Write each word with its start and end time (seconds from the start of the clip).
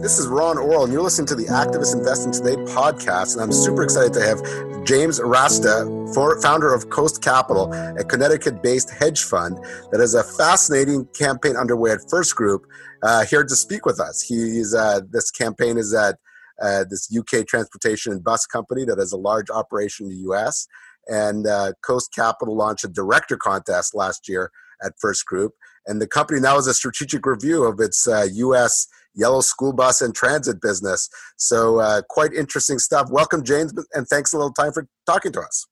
This 0.00 0.18
is 0.18 0.26
Ron 0.26 0.56
Orol, 0.56 0.84
and 0.84 0.92
you're 0.92 1.00
listening 1.00 1.26
to 1.28 1.34
the 1.34 1.46
Activist 1.46 1.96
Investing 1.96 2.30
Today 2.30 2.56
podcast. 2.70 3.32
And 3.32 3.42
I'm 3.42 3.50
super 3.50 3.82
excited 3.82 4.12
to 4.12 4.20
have 4.20 4.84
James 4.84 5.18
Rasteh, 5.18 6.42
founder 6.42 6.74
of 6.74 6.90
Coast 6.90 7.22
Capital, 7.22 7.72
a 7.72 8.04
Connecticut 8.04 8.62
based 8.62 8.90
hedge 8.90 9.22
fund 9.22 9.56
that 9.90 10.00
has 10.00 10.14
a 10.14 10.22
fascinating 10.22 11.06
campaign 11.18 11.56
underway 11.56 11.92
at 11.92 12.00
First 12.10 12.36
Group, 12.36 12.66
uh, 13.02 13.24
here 13.24 13.42
to 13.42 13.56
speak 13.56 13.86
with 13.86 13.98
us. 13.98 14.20
He's, 14.20 14.74
uh, 14.74 15.00
this 15.10 15.30
campaign 15.30 15.78
is 15.78 15.94
at 15.94 16.16
uh, 16.60 16.84
this 16.90 17.10
UK 17.16 17.46
transportation 17.46 18.12
and 18.12 18.22
bus 18.22 18.44
company 18.46 18.84
that 18.84 18.98
has 18.98 19.12
a 19.12 19.16
large 19.16 19.48
operation 19.48 20.06
in 20.06 20.10
the 20.10 20.30
US. 20.30 20.68
And 21.08 21.46
uh, 21.46 21.72
Coast 21.80 22.12
Capital 22.14 22.54
launched 22.54 22.84
a 22.84 22.88
director 22.88 23.38
contest 23.38 23.94
last 23.94 24.28
year 24.28 24.50
at 24.82 24.92
First 25.00 25.24
Group. 25.24 25.54
And 25.86 26.00
the 26.00 26.06
company 26.06 26.40
now 26.40 26.56
has 26.56 26.66
a 26.66 26.74
strategic 26.74 27.26
review 27.26 27.64
of 27.64 27.80
its 27.80 28.08
uh, 28.08 28.26
US 28.32 28.88
yellow 29.14 29.40
school 29.40 29.72
bus 29.72 30.02
and 30.02 30.14
transit 30.14 30.60
business. 30.60 31.08
So, 31.36 31.80
uh, 31.80 32.02
quite 32.08 32.32
interesting 32.32 32.78
stuff. 32.78 33.08
Welcome, 33.10 33.42
James, 33.42 33.72
and 33.94 34.06
thanks 34.06 34.32
a 34.32 34.36
little 34.36 34.52
time 34.52 34.72
for 34.72 34.86
talking 35.06 35.32
to 35.32 35.40
us. 35.40 35.66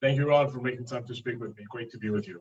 Thank 0.00 0.16
you, 0.16 0.28
Ron, 0.28 0.48
for 0.48 0.60
making 0.60 0.86
time 0.86 1.04
to 1.06 1.14
speak 1.14 1.40
with 1.40 1.56
me. 1.56 1.64
Great 1.70 1.90
to 1.90 1.98
be 1.98 2.10
with 2.10 2.28
you. 2.28 2.40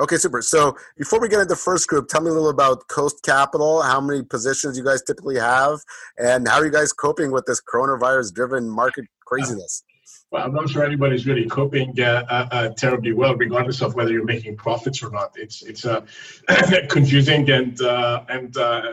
Okay, 0.00 0.16
super. 0.16 0.42
So, 0.42 0.76
before 0.96 1.20
we 1.20 1.28
get 1.28 1.40
into 1.40 1.48
the 1.48 1.56
first 1.56 1.88
group, 1.88 2.08
tell 2.08 2.20
me 2.20 2.30
a 2.30 2.32
little 2.32 2.50
about 2.50 2.88
Coast 2.88 3.22
Capital, 3.22 3.82
how 3.82 4.00
many 4.00 4.22
positions 4.22 4.76
you 4.76 4.84
guys 4.84 5.02
typically 5.02 5.38
have, 5.38 5.78
and 6.18 6.48
how 6.48 6.58
are 6.58 6.64
you 6.64 6.72
guys 6.72 6.92
coping 6.92 7.30
with 7.30 7.46
this 7.46 7.60
coronavirus 7.62 8.34
driven 8.34 8.68
market 8.68 9.06
craziness? 9.26 9.84
Well, 10.30 10.44
I'm 10.44 10.52
not 10.52 10.68
sure 10.68 10.84
anybody's 10.84 11.26
really 11.26 11.46
coping 11.46 11.98
uh, 11.98 12.24
uh, 12.28 12.48
uh, 12.50 12.68
terribly 12.70 13.14
well, 13.14 13.34
regardless 13.34 13.80
of 13.80 13.94
whether 13.94 14.12
you're 14.12 14.24
making 14.24 14.56
profits 14.56 15.02
or 15.02 15.10
not. 15.10 15.32
It's 15.36 15.62
it's 15.62 15.86
uh, 15.86 16.02
confusing 16.90 17.48
and 17.50 17.80
uh, 17.80 18.24
and 18.28 18.54
uh, 18.56 18.92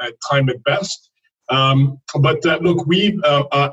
at 0.00 0.14
time 0.30 0.48
at 0.48 0.62
best. 0.62 1.10
Um, 1.50 1.98
but 2.20 2.44
look, 2.62 2.86
we 2.86 3.20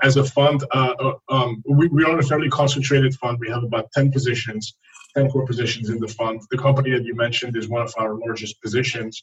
as 0.01 0.17
a 0.17 0.23
fund, 0.23 0.63
um, 0.73 1.63
we, 1.69 1.87
we 1.89 2.03
are 2.05 2.17
a 2.17 2.23
fairly 2.23 2.49
concentrated 2.49 3.13
fund. 3.15 3.37
We 3.39 3.49
have 3.49 3.63
about 3.63 3.91
10 3.91 4.11
positions, 4.11 4.75
10 5.15 5.29
core 5.29 5.45
positions 5.45 5.89
in 5.89 5.99
the 5.99 6.07
fund. 6.07 6.41
The 6.49 6.57
company 6.57 6.91
that 6.91 7.03
you 7.03 7.15
mentioned 7.15 7.55
is 7.57 7.67
one 7.67 7.81
of 7.81 7.93
our 7.97 8.15
largest 8.15 8.61
positions. 8.61 9.21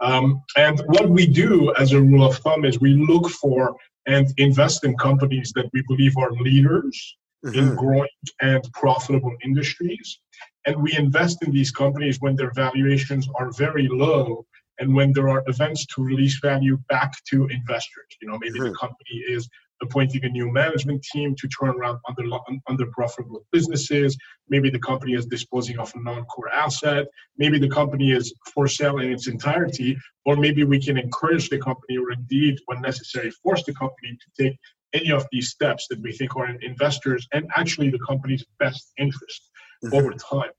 Um, 0.00 0.42
and 0.56 0.80
what 0.86 1.08
we 1.08 1.26
do 1.26 1.72
as 1.78 1.92
a 1.92 2.00
rule 2.00 2.26
of 2.26 2.36
thumb 2.38 2.66
is 2.66 2.78
we 2.78 2.94
look 2.94 3.30
for 3.30 3.74
and 4.06 4.28
invest 4.36 4.84
in 4.84 4.96
companies 4.98 5.50
that 5.54 5.70
we 5.72 5.82
believe 5.88 6.14
are 6.18 6.32
leaders 6.32 7.16
mm-hmm. 7.44 7.58
in 7.58 7.74
growing 7.74 8.08
and 8.40 8.62
profitable 8.72 9.34
industries. 9.44 10.18
And 10.66 10.82
we 10.82 10.96
invest 10.96 11.42
in 11.42 11.52
these 11.52 11.70
companies 11.70 12.20
when 12.20 12.36
their 12.36 12.52
valuations 12.52 13.28
are 13.34 13.50
very 13.52 13.88
low 13.88 14.46
and 14.78 14.94
when 14.94 15.12
there 15.12 15.28
are 15.28 15.44
events 15.46 15.86
to 15.86 16.02
release 16.02 16.38
value 16.40 16.78
back 16.88 17.12
to 17.30 17.46
investors. 17.46 18.06
You 18.20 18.28
know, 18.28 18.38
maybe 18.38 18.58
mm-hmm. 18.58 18.72
the 18.72 18.74
company 18.74 19.22
is 19.28 19.48
appointing 19.82 20.24
a 20.24 20.28
new 20.28 20.50
management 20.50 21.02
team 21.02 21.34
to 21.36 21.48
turn 21.48 21.70
around 21.70 21.98
under, 22.08 22.24
under 22.68 22.86
profitable 22.86 23.44
businesses. 23.52 24.16
Maybe 24.48 24.70
the 24.70 24.78
company 24.78 25.14
is 25.14 25.26
disposing 25.26 25.78
of 25.78 25.92
a 25.94 26.00
non-core 26.00 26.52
asset. 26.52 27.06
Maybe 27.38 27.58
the 27.58 27.68
company 27.68 28.12
is 28.12 28.34
for 28.52 28.66
sale 28.66 28.98
in 28.98 29.12
its 29.12 29.26
entirety, 29.28 29.96
or 30.24 30.36
maybe 30.36 30.64
we 30.64 30.80
can 30.80 30.96
encourage 30.96 31.50
the 31.50 31.58
company 31.58 31.98
or 31.98 32.12
indeed, 32.12 32.58
when 32.66 32.80
necessary, 32.80 33.30
force 33.30 33.64
the 33.64 33.74
company 33.74 34.16
to 34.16 34.42
take 34.42 34.58
any 34.94 35.10
of 35.10 35.26
these 35.32 35.50
steps 35.50 35.86
that 35.90 36.00
we 36.00 36.12
think 36.12 36.36
are 36.36 36.48
in 36.48 36.58
investors 36.62 37.26
and 37.32 37.50
actually 37.56 37.90
the 37.90 37.98
company's 37.98 38.44
best 38.58 38.92
interest 38.98 39.50
mm-hmm. 39.84 39.94
over 39.94 40.12
time. 40.12 40.50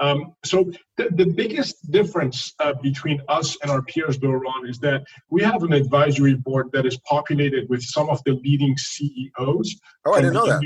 Um, 0.00 0.34
so 0.44 0.70
the, 0.96 1.10
the 1.10 1.26
biggest 1.26 1.90
difference 1.90 2.54
uh, 2.58 2.72
between 2.82 3.20
us 3.28 3.56
and 3.60 3.70
our 3.70 3.82
peers, 3.82 4.18
though, 4.18 4.30
Ron, 4.30 4.66
is 4.66 4.78
that 4.78 5.04
we 5.28 5.42
have 5.42 5.62
an 5.62 5.74
advisory 5.74 6.34
board 6.34 6.70
that 6.72 6.86
is 6.86 6.96
populated 7.06 7.68
with 7.68 7.82
some 7.82 8.08
of 8.08 8.22
the 8.24 8.32
leading 8.32 8.76
CEOs. 8.78 9.76
Oh, 10.06 10.14
I 10.14 10.22
didn't 10.22 10.34
know 10.34 10.46
that. 10.46 10.62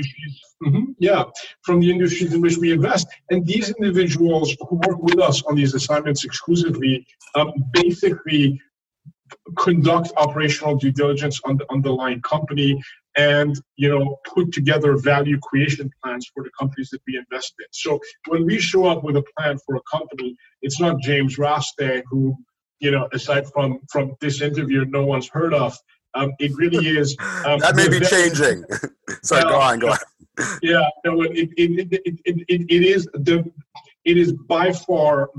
Mm-hmm, 0.63 0.83
yeah, 0.99 1.25
from 1.63 1.81
the 1.81 1.91
industries 1.91 2.33
in 2.33 2.39
which 2.39 2.57
we 2.57 2.71
invest. 2.71 3.07
And 3.29 3.45
these 3.45 3.69
individuals 3.71 4.55
who 4.69 4.77
work 4.87 5.03
with 5.03 5.19
us 5.19 5.43
on 5.43 5.55
these 5.55 5.73
assignments 5.73 6.23
exclusively 6.23 7.05
um, 7.35 7.51
basically 7.73 8.61
conduct 9.57 10.11
operational 10.15 10.77
due 10.77 10.91
diligence 10.91 11.41
on 11.43 11.57
the 11.57 11.65
underlying 11.71 12.21
company 12.21 12.81
and 13.15 13.59
you 13.75 13.89
know 13.89 14.17
put 14.33 14.51
together 14.51 14.97
value 14.97 15.39
creation 15.39 15.89
plans 16.03 16.29
for 16.33 16.43
the 16.43 16.49
companies 16.59 16.89
that 16.89 17.01
we 17.07 17.17
invest 17.17 17.53
in. 17.59 17.65
So 17.71 17.99
when 18.27 18.45
we 18.45 18.59
show 18.59 18.85
up 18.85 19.03
with 19.03 19.15
a 19.15 19.23
plan 19.37 19.57
for 19.65 19.75
a 19.75 19.81
company 19.91 20.35
it's 20.61 20.79
not 20.79 20.99
james 21.01 21.37
rasteh 21.37 22.03
who 22.09 22.35
you 22.79 22.91
know 22.91 23.07
aside 23.13 23.45
from 23.53 23.79
from 23.91 24.15
this 24.21 24.41
interview 24.41 24.85
no 24.85 25.05
one's 25.05 25.29
heard 25.29 25.53
of 25.53 25.77
um, 26.13 26.31
it 26.39 26.51
really 26.55 26.87
is 26.87 27.15
um, 27.45 27.59
that 27.59 27.75
may 27.75 27.89
be 27.89 27.99
changing. 27.99 28.63
Sorry 29.23 29.43
uh, 29.43 29.49
go 29.49 29.59
on 29.59 29.79
go 29.79 29.89
on. 29.91 29.97
Yeah 30.61 30.87
no 31.05 31.21
it, 31.21 31.49
it, 31.57 31.91
it, 31.91 32.01
it, 32.05 32.19
it, 32.47 32.61
it 32.69 32.83
is 32.83 33.05
the 33.13 33.49
it 34.05 34.17
is 34.17 34.31
by 34.31 34.71
far 34.71 35.31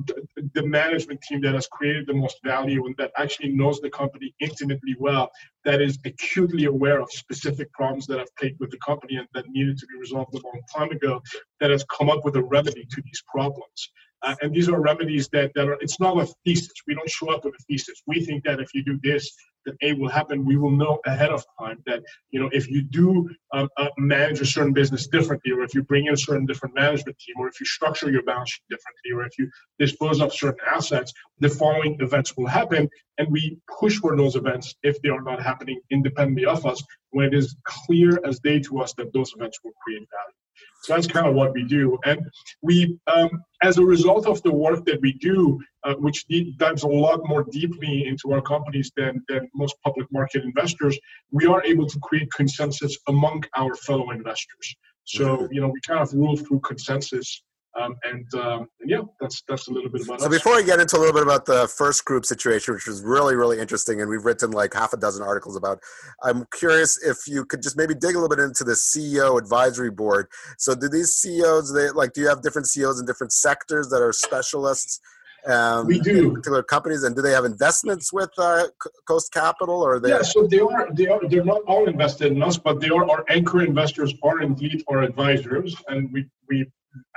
the 0.55 0.67
management 0.67 1.23
team 1.23 1.41
that 1.41 1.55
has 1.55 1.69
created 1.69 2.07
the 2.07 2.15
most 2.15 2.39
value 2.45 2.85
and 2.87 2.97
that 2.99 3.13
actually 3.17 3.53
knows 3.53 3.81
the 3.81 3.89
company 3.89 4.35
intimately 4.41 4.97
well, 4.99 5.31
that 5.65 5.81
is 5.81 5.99
acutely 6.05 6.65
aware 6.65 7.01
of 7.01 7.11
specific 7.13 7.73
problems 7.73 8.07
that 8.09 8.19
have 8.19 8.35
plagued 8.37 8.59
with 8.59 8.73
the 8.73 8.79
company 8.79 9.17
and 9.17 9.29
that 9.35 9.49
needed 9.49 9.79
to 9.79 9.87
be 9.87 9.99
resolved 9.99 10.35
a 10.35 10.39
long 10.39 10.61
time 10.75 10.91
ago, 10.91 11.23
that 11.61 11.71
has 11.71 11.85
come 11.85 12.11
up 12.11 12.25
with 12.25 12.35
a 12.35 12.43
remedy 12.43 12.85
to 12.91 13.01
these 13.03 13.23
problems. 13.29 13.91
Uh, 14.23 14.35
and 14.43 14.55
these 14.55 14.69
are 14.69 14.81
remedies 14.81 15.29
that, 15.29 15.53
that 15.55 15.69
are, 15.69 15.79
it's 15.81 16.01
not 16.01 16.17
a 16.19 16.27
thesis. 16.45 16.73
We 16.87 16.95
don't 16.95 17.09
show 17.09 17.33
up 17.33 17.45
with 17.45 17.55
a 17.55 17.63
thesis. 17.69 18.03
We 18.07 18.25
think 18.25 18.45
that 18.45 18.61
if 18.61 18.75
you 18.75 18.83
do 18.85 18.99
this, 19.03 19.31
that 19.67 19.77
A 19.83 19.93
will 19.95 20.09
happen. 20.09 20.45
We 20.45 20.57
will 20.57 20.71
know 20.71 21.01
ahead 21.07 21.31
of 21.31 21.45
time 21.59 21.83
that, 21.87 22.03
you 22.31 22.41
know, 22.41 22.49
if 22.53 22.71
you 22.71 22.83
do 22.83 23.29
um, 23.53 23.69
uh, 23.77 23.89
manage 23.99 24.41
a 24.41 24.47
certain 24.47 24.73
business 24.73 25.07
differently, 25.09 25.53
or 25.53 25.63
if 25.63 25.75
you 25.75 25.83
bring 25.83 26.07
in 26.07 26.15
a 26.15 26.17
certain 26.17 26.47
different 26.47 26.75
management 26.75 27.19
team, 27.19 27.35
or 27.39 27.49
if 27.49 27.61
you 27.61 27.67
structure 27.67 28.11
your 28.11 28.23
balance 28.23 28.51
sheet 28.51 28.65
differently, 28.71 29.13
or 29.13 29.27
if 29.27 29.39
you 29.39 29.51
dispose 29.79 30.21
of 30.21 30.33
certain 30.33 30.61
assets, 30.67 31.13
the 31.41 31.49
following 31.49 31.97
events 32.01 32.37
will 32.37 32.47
happen. 32.47 32.89
And 33.19 33.29
we 33.31 33.59
push 33.81 33.97
for 33.97 34.17
those 34.17 34.37
events 34.37 34.75
if 34.83 35.01
they 35.03 35.09
are 35.09 35.23
not 35.23 35.43
happening 35.43 35.81
independently 35.91 36.47
of 36.47 36.65
us, 36.65 36.83
when 37.11 37.27
it 37.27 37.35
is 37.35 37.57
clear 37.65 38.21
as 38.25 38.39
day 38.41 38.61
to 38.61 38.81
us 38.81 38.95
that 38.95 39.13
those 39.13 39.33
events 39.37 39.59
will 39.65 39.73
create 39.83 40.07
value. 40.11 40.35
So 40.83 40.95
that's 40.95 41.07
kind 41.07 41.27
of 41.27 41.35
what 41.35 41.53
we 41.53 41.65
do. 41.65 41.99
And 42.05 42.21
we, 42.63 42.99
um, 43.07 43.43
as 43.63 43.79
a 43.79 43.85
result 43.85 44.27
of 44.27 44.43
the 44.43 44.53
work 44.53 44.85
that 44.87 45.01
we 45.01 45.13
do, 45.15 45.61
uh, 45.85 45.95
which 45.95 46.27
dives 46.59 46.83
a 46.83 46.89
lot 46.89 47.21
more 47.27 47.45
deeply 47.51 48.07
into 48.07 48.33
our 48.33 48.43
companies 48.43 48.93
than, 48.97 49.25
than 49.29 49.49
most 49.55 49.77
public 49.83 50.07
market 50.13 50.45
investors, 50.45 50.99
we 51.31 51.47
are 51.47 51.63
able 51.65 51.87
to 51.87 51.99
create 52.01 52.31
consensus 52.33 52.97
among 53.09 53.45
our 53.57 53.75
fellow 53.75 54.11
investors. 54.11 54.77
So, 55.05 55.49
you 55.51 55.61
know, 55.61 55.69
we 55.69 55.81
kind 55.81 56.01
of 56.01 56.13
rule 56.13 56.37
through 56.37 56.61
consensus 56.61 57.43
um, 57.81 57.97
and, 58.05 58.35
um, 58.35 58.69
and, 58.81 58.91
yeah, 58.91 59.01
that's 59.21 59.43
that's 59.49 59.69
a 59.69 59.73
little 59.73 59.91
bit 59.91 60.03
about. 60.03 60.21
So 60.21 60.27
us. 60.27 60.33
before 60.33 60.55
I 60.55 60.63
get 60.63 60.81
into 60.81 60.97
a 60.97 61.01
little 61.01 61.13
bit 61.13 61.23
about 61.23 61.47
the 61.47 61.69
first 61.69 62.05
group 62.05 62.25
situation, 62.25 62.75
which 62.75 62.87
was 62.87 63.03
really 63.03 63.35
really 63.35 63.61
interesting, 63.61 64.01
and 64.01 64.09
we've 64.09 64.25
written 64.25 64.51
like 64.51 64.75
half 64.75 64.93
a 64.93 64.97
dozen 64.97 65.23
articles 65.23 65.57
about, 65.57 65.81
I'm 66.23 66.47
curious 66.55 67.03
if 67.05 67.19
you 67.27 67.45
could 67.45 67.63
just 67.63 67.77
maybe 67.77 67.95
dig 67.95 68.15
a 68.15 68.19
little 68.19 68.35
bit 68.35 68.43
into 68.43 68.65
the 68.65 68.73
CEO 68.73 69.39
advisory 69.39 69.91
board. 69.91 70.29
So 70.59 70.75
do 70.75 70.89
these 70.89 71.15
CEOs 71.15 71.73
they 71.75 71.91
like? 71.91 72.13
Do 72.13 72.21
you 72.23 72.29
have 72.29 72.43
different 72.43 72.69
CEOs 72.69 73.01
in 73.01 73.07
different 73.07 73.33
sectors 73.33 73.89
that 73.91 74.03
are 74.03 74.13
specialists? 74.13 75.01
Um, 75.47 75.87
we 75.87 76.01
do 76.01 76.33
particular 76.33 76.63
companies, 76.63 77.05
and 77.05 77.15
do 77.15 77.23
they 77.23 77.31
have 77.31 77.45
investments 77.45 78.13
with 78.13 78.31
uh, 78.37 78.67
Coast 79.07 79.33
Capital, 79.33 79.81
or 79.81 80.01
they? 80.01 80.09
Yeah, 80.09 80.23
so 80.23 80.47
they 80.47 80.59
are. 80.59 80.89
They 80.93 81.07
are. 81.07 81.21
They're 81.29 81.45
not 81.45 81.63
all 81.69 81.87
invested 81.87 82.33
in 82.33 82.43
us, 82.43 82.57
but 82.57 82.81
they 82.81 82.89
are 82.89 83.09
our 83.09 83.25
anchor 83.29 83.63
investors. 83.63 84.13
Are 84.25 84.43
indeed 84.43 84.83
our 84.89 85.03
advisors, 85.03 85.77
and 85.87 86.13
we 86.13 86.27
we 86.49 86.67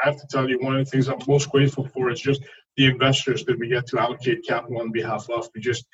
I 0.04 0.10
have 0.10 0.18
to 0.18 0.28
tell 0.30 0.50
you, 0.50 0.60
one 0.60 0.76
of 0.76 0.86
the 0.86 0.90
things 0.90 1.08
I'm 1.08 1.20
most 1.28 1.50
grateful 1.50 1.88
for 1.88 2.10
is 2.10 2.20
just 2.20 2.42
the 2.78 2.86
investors 2.86 3.44
that 3.46 3.60
we 3.60 3.68
get 3.68 3.88
to 3.88 4.00
allocate 4.00 4.46
capital 4.48 4.82
on 4.82 4.92
behalf 4.92 5.30
of. 5.30 5.50
We 5.54 5.62
just 5.62 5.86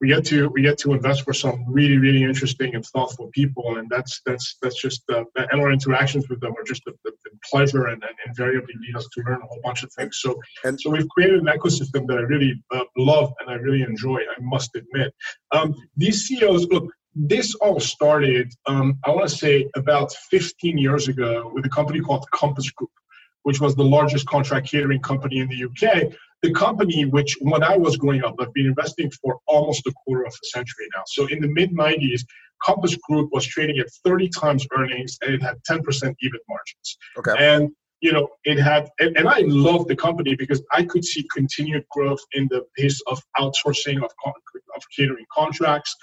we 0.00 0.08
get 0.08 0.24
to 0.26 0.48
we 0.48 0.62
get 0.62 0.78
to 0.78 0.92
invest 0.92 1.22
for 1.22 1.32
some 1.32 1.64
really 1.68 1.98
really 1.98 2.22
interesting 2.22 2.74
and 2.74 2.84
thoughtful 2.84 3.30
people, 3.32 3.78
and 3.78 3.88
that's 3.88 4.20
that's 4.26 4.56
that's 4.60 4.80
just 4.80 5.02
uh, 5.10 5.24
and 5.36 5.60
our 5.60 5.72
interactions 5.72 6.28
with 6.28 6.40
them 6.40 6.52
are 6.58 6.64
just 6.64 6.82
a, 6.86 6.90
a, 6.90 7.10
a 7.10 7.30
pleasure 7.50 7.86
and, 7.86 8.02
and, 8.02 8.14
invariably 8.26 8.74
lead 8.80 8.96
us 8.96 9.08
to 9.12 9.22
learn 9.26 9.40
a 9.42 9.46
whole 9.46 9.60
bunch 9.62 9.82
of 9.82 9.92
things. 9.92 10.18
So 10.20 10.38
and 10.64 10.80
so 10.80 10.90
we've 10.90 11.08
created 11.08 11.40
an 11.40 11.46
ecosystem 11.46 12.06
that 12.08 12.18
I 12.18 12.22
really 12.22 12.62
uh, 12.72 12.84
love 12.96 13.32
and 13.40 13.50
I 13.50 13.54
really 13.54 13.82
enjoy. 13.82 14.18
I 14.18 14.40
must 14.40 14.74
admit, 14.74 15.14
um, 15.52 15.74
these 15.96 16.26
CEOs 16.26 16.66
look 16.66 16.90
this 17.16 17.54
all 17.56 17.78
started, 17.78 18.52
um, 18.66 18.98
I 19.04 19.10
want 19.10 19.28
to 19.28 19.36
say, 19.36 19.68
about 19.76 20.12
15 20.12 20.76
years 20.76 21.06
ago 21.06 21.50
with 21.54 21.64
a 21.64 21.68
company 21.68 22.00
called 22.00 22.28
Compass 22.32 22.70
Group 22.70 22.90
which 23.44 23.60
was 23.60 23.74
the 23.74 23.84
largest 23.84 24.26
contract 24.26 24.68
catering 24.68 25.00
company 25.00 25.38
in 25.38 25.48
the 25.48 25.64
UK. 25.64 26.12
The 26.42 26.52
company, 26.52 27.06
which 27.06 27.36
when 27.40 27.62
I 27.62 27.76
was 27.76 27.96
growing 27.96 28.22
up, 28.24 28.34
I've 28.38 28.52
been 28.52 28.66
investing 28.66 29.10
for 29.22 29.38
almost 29.46 29.86
a 29.86 29.92
quarter 29.92 30.24
of 30.26 30.32
a 30.32 30.46
century 30.48 30.86
now. 30.94 31.02
So 31.06 31.26
in 31.28 31.40
the 31.40 31.48
mid 31.48 31.72
90s, 31.72 32.22
Compass 32.62 32.96
Group 32.96 33.30
was 33.32 33.46
trading 33.46 33.78
at 33.78 33.86
30 34.04 34.28
times 34.28 34.66
earnings 34.76 35.16
and 35.22 35.34
it 35.34 35.42
had 35.42 35.56
10% 35.70 35.80
EBIT 35.82 36.44
margins. 36.48 36.98
Okay. 37.18 37.34
And 37.38 37.70
you 38.00 38.12
know, 38.12 38.28
it 38.44 38.58
had, 38.58 38.90
and, 38.98 39.16
and 39.16 39.26
I 39.26 39.44
loved 39.46 39.88
the 39.88 39.96
company 39.96 40.36
because 40.36 40.62
I 40.72 40.82
could 40.84 41.04
see 41.04 41.26
continued 41.34 41.84
growth 41.90 42.20
in 42.32 42.48
the 42.50 42.62
pace 42.76 43.00
of 43.06 43.22
outsourcing 43.38 43.96
of, 43.96 44.10
of 44.26 44.82
catering 44.94 45.24
contracts 45.32 45.96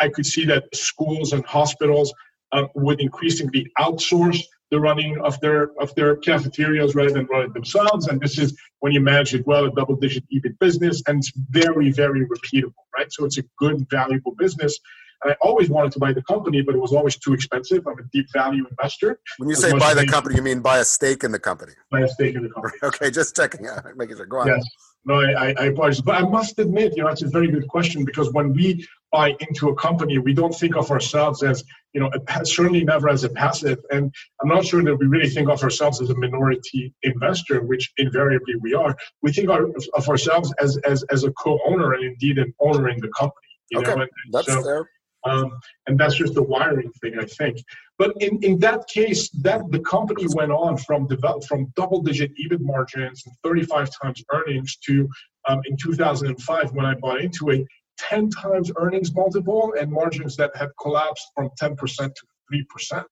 I 0.00 0.08
could 0.08 0.26
see 0.26 0.44
that 0.46 0.64
schools 0.74 1.32
and 1.32 1.44
hospitals 1.44 2.12
uh, 2.52 2.64
would 2.74 3.00
increasingly 3.00 3.70
outsource 3.78 4.40
the 4.70 4.80
running 4.80 5.18
of 5.20 5.38
their 5.40 5.70
of 5.80 5.94
their 5.94 6.16
cafeterias 6.16 6.94
rather 6.94 7.10
than 7.10 7.26
run 7.26 7.44
it 7.44 7.54
themselves. 7.54 8.08
And 8.08 8.20
this 8.20 8.38
is 8.38 8.58
when 8.80 8.92
you 8.92 9.00
manage 9.00 9.34
it 9.34 9.46
well, 9.46 9.64
a 9.64 9.70
double-digit 9.70 10.24
EBIT 10.32 10.58
business, 10.58 11.02
and 11.06 11.18
it's 11.18 11.32
very, 11.50 11.90
very 11.92 12.26
repeatable, 12.26 12.74
right? 12.96 13.10
So 13.10 13.24
it's 13.24 13.38
a 13.38 13.44
good, 13.58 13.86
valuable 13.90 14.34
business. 14.36 14.78
And 15.22 15.32
I 15.32 15.36
always 15.40 15.70
wanted 15.70 15.92
to 15.92 15.98
buy 15.98 16.12
the 16.12 16.22
company, 16.22 16.62
but 16.62 16.74
it 16.74 16.78
was 16.78 16.92
always 16.92 17.16
too 17.16 17.32
expensive. 17.32 17.86
I'm 17.86 17.98
a 17.98 18.02
deep 18.12 18.26
value 18.32 18.66
investor. 18.68 19.18
When 19.38 19.48
you 19.48 19.54
say 19.54 19.72
buy 19.72 19.94
the 19.94 20.06
company, 20.06 20.36
you 20.36 20.42
mean 20.42 20.60
buy 20.60 20.78
a 20.78 20.84
stake 20.84 21.24
in 21.24 21.32
the 21.32 21.38
company? 21.38 21.72
Buy 21.90 22.00
a 22.00 22.08
stake 22.08 22.34
in 22.34 22.42
the 22.42 22.50
company. 22.50 22.74
okay, 22.82 23.10
just 23.10 23.34
checking 23.34 23.66
out, 23.66 23.84
making 23.96 24.16
sure. 24.16 24.26
Go 24.26 24.40
on. 24.40 24.48
Yes. 24.48 24.64
No, 25.06 25.20
I, 25.20 25.54
I 25.56 25.66
apologize. 25.66 26.00
But 26.00 26.16
I 26.16 26.28
must 26.28 26.58
admit, 26.58 26.96
you 26.96 27.04
know, 27.04 27.08
it's 27.10 27.22
a 27.22 27.28
very 27.28 27.46
good 27.46 27.68
question 27.68 28.04
because 28.04 28.32
when 28.32 28.52
we 28.52 28.84
buy 29.12 29.36
into 29.38 29.68
a 29.68 29.74
company, 29.76 30.18
we 30.18 30.34
don't 30.34 30.52
think 30.52 30.76
of 30.76 30.90
ourselves 30.90 31.44
as, 31.44 31.62
you 31.92 32.00
know, 32.00 32.10
certainly 32.42 32.82
never 32.82 33.08
as 33.08 33.22
a 33.22 33.28
passive. 33.28 33.78
And 33.92 34.12
I'm 34.42 34.48
not 34.48 34.66
sure 34.66 34.82
that 34.82 34.96
we 34.96 35.06
really 35.06 35.30
think 35.30 35.48
of 35.48 35.62
ourselves 35.62 36.02
as 36.02 36.10
a 36.10 36.16
minority 36.16 36.92
investor, 37.04 37.62
which 37.62 37.92
invariably 37.98 38.56
we 38.56 38.74
are. 38.74 38.96
We 39.22 39.32
think 39.32 39.48
of 39.48 40.08
ourselves 40.08 40.52
as, 40.58 40.76
as, 40.78 41.04
as 41.04 41.22
a 41.22 41.30
co-owner 41.32 41.92
and 41.92 42.04
indeed 42.04 42.38
an 42.38 42.52
owner 42.58 42.88
in 42.88 42.98
the 43.00 43.10
company. 43.16 43.46
You 43.70 43.78
okay, 43.78 43.94
know? 43.94 44.02
And, 44.02 44.10
that's 44.32 44.48
so, 44.48 44.62
fair. 44.62 44.90
Um, 45.24 45.58
and 45.86 45.98
that's 45.98 46.16
just 46.16 46.34
the 46.34 46.42
wiring 46.42 46.90
thing, 47.00 47.18
I 47.18 47.26
think. 47.26 47.58
But 47.98 48.12
in, 48.20 48.38
in 48.42 48.58
that 48.58 48.86
case, 48.88 49.30
that 49.42 49.62
the 49.70 49.80
company 49.80 50.26
went 50.34 50.52
on 50.52 50.76
from 50.76 51.06
develop, 51.06 51.44
from 51.44 51.72
double 51.76 52.02
digit 52.02 52.32
EBIT 52.36 52.60
margins 52.60 53.24
and 53.26 53.34
35 53.42 53.90
times 54.02 54.22
earnings 54.32 54.76
to 54.86 55.08
um, 55.48 55.60
in 55.64 55.76
2005 55.76 56.72
when 56.72 56.84
I 56.84 56.94
bought 56.94 57.20
into 57.20 57.48
it, 57.50 57.66
10 57.98 58.28
times 58.30 58.70
earnings 58.76 59.14
multiple 59.14 59.74
and 59.80 59.90
margins 59.90 60.36
that 60.36 60.54
had 60.54 60.68
collapsed 60.80 61.26
from 61.34 61.48
10% 61.60 61.78
to 61.78 62.64
3%. 62.92 63.04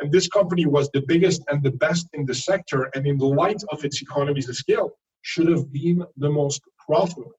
And 0.00 0.10
this 0.10 0.26
company 0.26 0.66
was 0.66 0.90
the 0.90 1.02
biggest 1.06 1.42
and 1.48 1.62
the 1.62 1.70
best 1.70 2.08
in 2.12 2.26
the 2.26 2.34
sector, 2.34 2.90
and 2.94 3.06
in 3.06 3.18
the 3.18 3.26
light 3.26 3.62
of 3.70 3.84
its 3.84 4.02
economies 4.02 4.48
of 4.48 4.56
scale, 4.56 4.90
should 5.22 5.48
have 5.48 5.72
been 5.72 6.04
the 6.16 6.30
most 6.30 6.60
profitable 6.84 7.32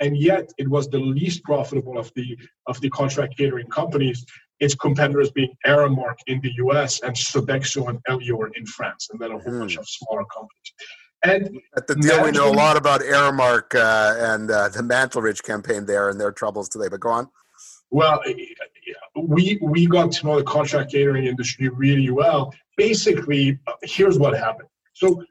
and 0.00 0.16
yet 0.16 0.50
it 0.58 0.68
was 0.68 0.88
the 0.88 0.98
least 0.98 1.42
profitable 1.44 1.98
of 1.98 2.12
the 2.14 2.36
of 2.66 2.80
the 2.80 2.90
contract 2.90 3.36
catering 3.36 3.66
companies. 3.68 4.24
Its 4.60 4.74
competitors 4.74 5.30
being 5.30 5.54
Aramark 5.66 6.16
in 6.26 6.40
the 6.40 6.52
U.S. 6.56 7.00
and 7.02 7.14
Sodexo 7.14 7.88
and 7.88 8.02
Elior 8.08 8.48
in 8.56 8.66
France, 8.66 9.08
and 9.10 9.20
then 9.20 9.30
a 9.32 9.38
whole 9.38 9.52
mm. 9.52 9.60
bunch 9.60 9.76
of 9.76 9.88
smaller 9.88 10.24
companies. 10.24 10.72
And 11.24 11.58
at 11.76 11.86
the 11.86 11.96
deal, 11.96 12.22
we 12.22 12.30
know 12.30 12.50
a 12.50 12.52
lot 12.52 12.76
about 12.76 13.00
Aramark 13.00 13.74
uh, 13.74 14.34
and 14.34 14.50
uh, 14.50 14.68
the 14.68 14.82
Mantle 14.82 15.22
Ridge 15.22 15.42
campaign 15.42 15.84
there 15.84 16.10
and 16.10 16.20
their 16.20 16.30
troubles 16.30 16.68
today. 16.68 16.88
But 16.88 17.00
go 17.00 17.08
on. 17.08 17.28
Well, 17.90 18.22
we 19.16 19.58
we 19.62 19.86
got 19.86 20.12
to 20.12 20.26
know 20.26 20.36
the 20.36 20.44
contract 20.44 20.92
catering 20.92 21.24
industry 21.24 21.68
really 21.68 22.10
well. 22.10 22.54
Basically, 22.76 23.58
here's 23.82 24.18
what 24.18 24.38
happened. 24.38 24.68
So 24.92 25.22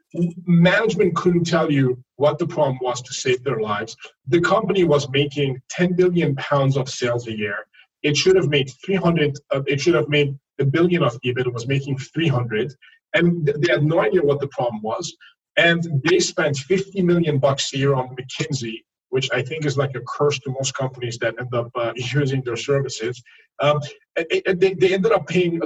management 0.46 1.14
couldn't 1.14 1.44
tell 1.44 1.70
you 1.70 2.02
what 2.16 2.38
the 2.38 2.46
problem 2.46 2.78
was 2.80 3.02
to 3.02 3.12
save 3.12 3.44
their 3.44 3.60
lives. 3.60 3.96
The 4.26 4.40
company 4.40 4.84
was 4.84 5.08
making 5.10 5.60
10 5.68 5.92
billion 5.92 6.34
pounds 6.36 6.78
of 6.78 6.88
sales 6.88 7.26
a 7.28 7.36
year. 7.36 7.66
It 8.02 8.16
should 8.16 8.36
have 8.36 8.48
made 8.48 8.70
300. 8.84 9.38
Uh, 9.50 9.62
it 9.66 9.80
should 9.80 9.94
have 9.94 10.08
made 10.08 10.36
a 10.60 10.64
billion 10.64 11.02
of 11.02 11.18
EBIT. 11.24 11.46
It 11.46 11.52
was 11.52 11.66
making 11.66 11.98
300, 11.98 12.72
and 13.14 13.46
they 13.46 13.72
had 13.72 13.84
no 13.84 14.00
idea 14.00 14.22
what 14.22 14.40
the 14.40 14.48
problem 14.48 14.82
was. 14.82 15.14
And 15.56 16.02
they 16.04 16.20
spent 16.20 16.56
50 16.56 17.02
million 17.02 17.38
bucks 17.38 17.72
a 17.74 17.78
year 17.78 17.94
on 17.94 18.14
McKinsey, 18.16 18.82
which 19.08 19.28
I 19.32 19.42
think 19.42 19.66
is 19.66 19.76
like 19.76 19.94
a 19.96 20.00
curse 20.06 20.38
to 20.40 20.50
most 20.50 20.74
companies 20.74 21.18
that 21.18 21.34
end 21.40 21.52
up 21.54 21.70
uh, 21.74 21.92
using 21.96 22.42
their 22.42 22.56
services. 22.56 23.20
Um, 23.60 23.80
they, 24.16 24.74
they 24.74 24.94
ended 24.94 25.12
up 25.12 25.26
paying 25.26 25.60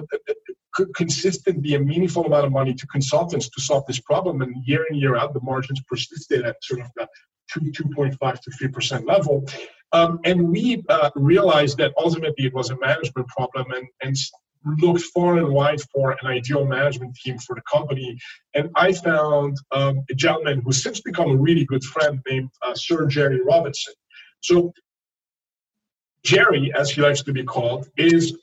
consistently 0.97 1.75
a 1.75 1.81
meaningful 1.81 2.25
amount 2.25 2.47
of 2.47 2.53
money 2.53 2.73
to 2.73 2.87
consultants 2.87 3.51
to 3.51 3.61
solve 3.61 3.85
this 3.87 4.01
problem. 4.01 4.41
And 4.41 4.57
year 4.65 4.87
in, 4.91 4.97
year 4.97 5.17
out, 5.17 5.35
the 5.35 5.41
margins 5.43 5.83
persisted 5.83 6.47
at 6.47 6.57
sort 6.63 6.81
of 6.81 6.87
the 6.97 7.07
2, 7.53 7.61
2.5 7.61 8.41
to 8.41 8.51
3% 8.51 9.07
level. 9.07 9.45
Um, 9.93 10.21
and 10.25 10.49
we 10.49 10.83
uh, 10.89 11.11
realized 11.15 11.79
that 11.79 11.93
ultimately 11.99 12.47
it 12.47 12.55
was 12.55 12.71
a 12.71 12.79
management 12.79 13.29
problem 13.29 13.71
and, 13.73 13.87
and 14.03 14.17
looked 14.81 15.03
far 15.03 15.39
and 15.39 15.49
wide 15.49 15.81
for 15.93 16.13
an 16.13 16.27
ideal 16.27 16.65
management 16.65 17.15
team 17.17 17.39
for 17.39 17.55
the 17.55 17.63
company. 17.71 18.19
And 18.55 18.71
I 18.77 18.93
found 18.93 19.57
um, 19.73 20.05
a 20.11 20.15
gentleman 20.15 20.63
who's 20.65 20.83
since 20.83 21.01
become 21.01 21.31
a 21.31 21.37
really 21.37 21.65
good 21.65 21.85
friend 21.85 22.21
named 22.29 22.51
uh, 22.65 22.75
Sir 22.75 23.07
Gerry 23.07 23.41
Robinson. 23.43 23.95
So, 24.41 24.73
Gerry, 26.25 26.73
as 26.75 26.91
he 26.91 27.01
likes 27.01 27.23
to 27.25 27.33
be 27.33 27.43
called, 27.43 27.89
is 27.97 28.37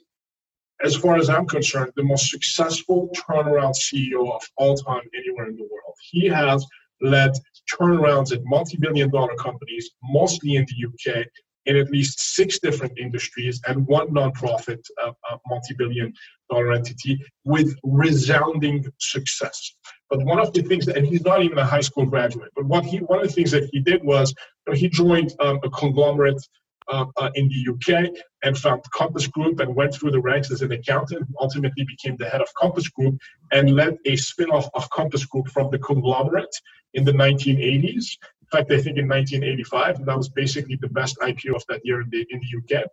as 0.82 0.96
far 0.96 1.18
as 1.18 1.30
I'm 1.30 1.46
concerned, 1.46 1.92
the 1.96 2.04
most 2.04 2.30
successful 2.30 3.10
turnaround 3.14 3.76
CEO 3.76 4.34
of 4.34 4.42
all 4.56 4.76
time 4.76 5.02
anywhere 5.14 5.48
in 5.48 5.56
the 5.56 5.64
world. 5.64 5.96
He 6.10 6.28
has 6.28 6.66
led 7.02 7.32
turnarounds 7.78 8.34
at 8.34 8.42
multi-billion 8.46 9.10
dollar 9.10 9.36
companies, 9.36 9.90
mostly 10.04 10.56
in 10.56 10.66
the 10.66 10.88
UK, 10.88 11.26
in 11.66 11.78
at 11.78 11.92
least 11.92 12.36
six 12.36 12.60
different 12.60 12.98
industries 12.98 13.62
and 13.68 13.86
one 13.86 14.08
nonprofit 14.10 14.82
uh, 15.04 15.12
uh, 15.30 15.38
multi-billion 15.48 16.12
dollar 16.50 16.72
entity 16.74 17.20
with 17.44 17.76
resounding 17.84 18.86
success. 19.00 19.76
But 20.10 20.24
one 20.24 20.40
of 20.40 20.52
the 20.54 20.64
things 20.64 20.86
that, 20.88 20.98
and 20.98 21.06
he's 21.06 21.22
not 21.22 21.44
even 21.44 21.60
a 21.60 21.66
high 21.66 21.82
school 21.82 22.06
graduate, 22.06 22.50
but 22.56 22.66
what 22.66 22.84
he, 22.86 22.98
one 22.98 23.20
of 23.20 23.28
the 23.28 23.34
things 23.34 23.52
that 23.52 23.70
he 23.72 23.80
did 23.80 24.04
was 24.04 24.34
you 24.66 24.74
know, 24.74 24.80
he 24.80 24.90
joined 24.90 25.34
um, 25.40 25.60
a 25.64 25.70
conglomerate 25.70 26.42
uh, 26.90 27.06
uh, 27.18 27.30
in 27.36 27.50
the 27.50 27.68
UK 27.72 28.10
and 28.44 28.58
found 28.58 28.82
Compass 28.92 29.28
Group 29.28 29.60
and 29.60 29.76
went 29.76 29.94
through 29.94 30.12
the 30.12 30.20
ranks 30.20 30.52
as 30.52 30.62
an 30.62 30.72
accountant. 30.72 31.28
Ultimately, 31.40 31.86
became 31.86 32.18
the 32.18 32.30
head 32.30 32.42
of 32.42 32.48
Compass 32.56 32.88
Group 32.90 33.20
and 33.52 33.76
led 33.76 33.98
a 34.06 34.16
spin-off 34.16 34.70
of 34.74 34.90
Compass 34.90 35.26
Group 35.26 35.50
from 35.50 35.70
the 35.72 35.80
conglomerate 35.80 36.56
in 36.94 37.06
the 37.06 37.12
1980s. 37.12 38.18
In 38.42 38.48
fact, 38.52 38.72
I 38.72 38.82
think 38.82 38.98
in 38.98 39.08
1985, 39.08 39.98
and 39.98 40.08
that 40.08 40.18
was 40.18 40.30
basically 40.30 40.78
the 40.82 40.90
best 40.90 41.18
IPO 41.20 41.56
of 41.56 41.64
that 41.70 41.82
year 41.84 42.02
in 42.02 42.10
the 42.10 42.26
in 42.30 42.42
the 42.42 42.78
UK. 42.78 42.86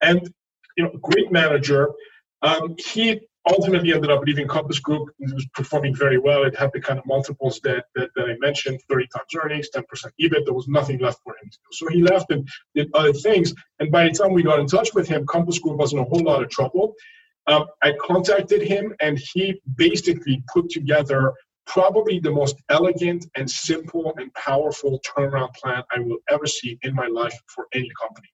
And 0.00 0.28
you 0.76 0.84
know, 0.84 0.90
great 1.02 1.30
manager. 1.30 1.90
Um, 2.40 2.76
he 2.78 3.20
ultimately 3.46 3.92
ended 3.92 4.10
up 4.10 4.22
leaving 4.24 4.46
Compass 4.46 4.78
Group. 4.78 5.08
It 5.18 5.34
was 5.34 5.46
performing 5.54 5.94
very 5.94 6.18
well. 6.18 6.44
It 6.44 6.56
had 6.56 6.70
the 6.72 6.80
kind 6.80 6.98
of 6.98 7.06
multiples 7.06 7.60
that, 7.64 7.86
that, 7.94 8.10
that, 8.14 8.30
I 8.30 8.36
mentioned 8.38 8.80
30 8.88 9.06
times 9.08 9.26
earnings, 9.42 9.68
10% 9.74 9.82
EBIT. 10.20 10.44
There 10.44 10.54
was 10.54 10.68
nothing 10.68 10.98
left 10.98 11.20
for 11.24 11.32
him 11.32 11.50
to 11.50 11.58
do. 11.58 11.68
So 11.72 11.88
he 11.88 12.02
left 12.02 12.30
and 12.30 12.48
did 12.74 12.90
other 12.94 13.12
things. 13.12 13.52
And 13.80 13.90
by 13.90 14.04
the 14.04 14.10
time 14.10 14.32
we 14.32 14.42
got 14.42 14.60
in 14.60 14.66
touch 14.66 14.94
with 14.94 15.08
him, 15.08 15.26
Compass 15.26 15.58
Group 15.58 15.78
was 15.78 15.92
in 15.92 15.98
a 15.98 16.04
whole 16.04 16.22
lot 16.22 16.42
of 16.42 16.50
trouble. 16.50 16.94
Um, 17.48 17.66
I 17.82 17.92
contacted 18.00 18.62
him 18.62 18.94
and 19.00 19.18
he 19.32 19.60
basically 19.76 20.44
put 20.52 20.70
together 20.70 21.32
probably 21.66 22.20
the 22.20 22.30
most 22.30 22.56
elegant 22.68 23.26
and 23.36 23.50
simple 23.50 24.14
and 24.18 24.32
powerful 24.34 25.00
turnaround 25.00 25.54
plan 25.54 25.82
I 25.94 26.00
will 26.00 26.18
ever 26.28 26.46
see 26.46 26.78
in 26.82 26.94
my 26.94 27.06
life 27.06 27.36
for 27.46 27.66
any 27.72 27.90
company. 28.00 28.28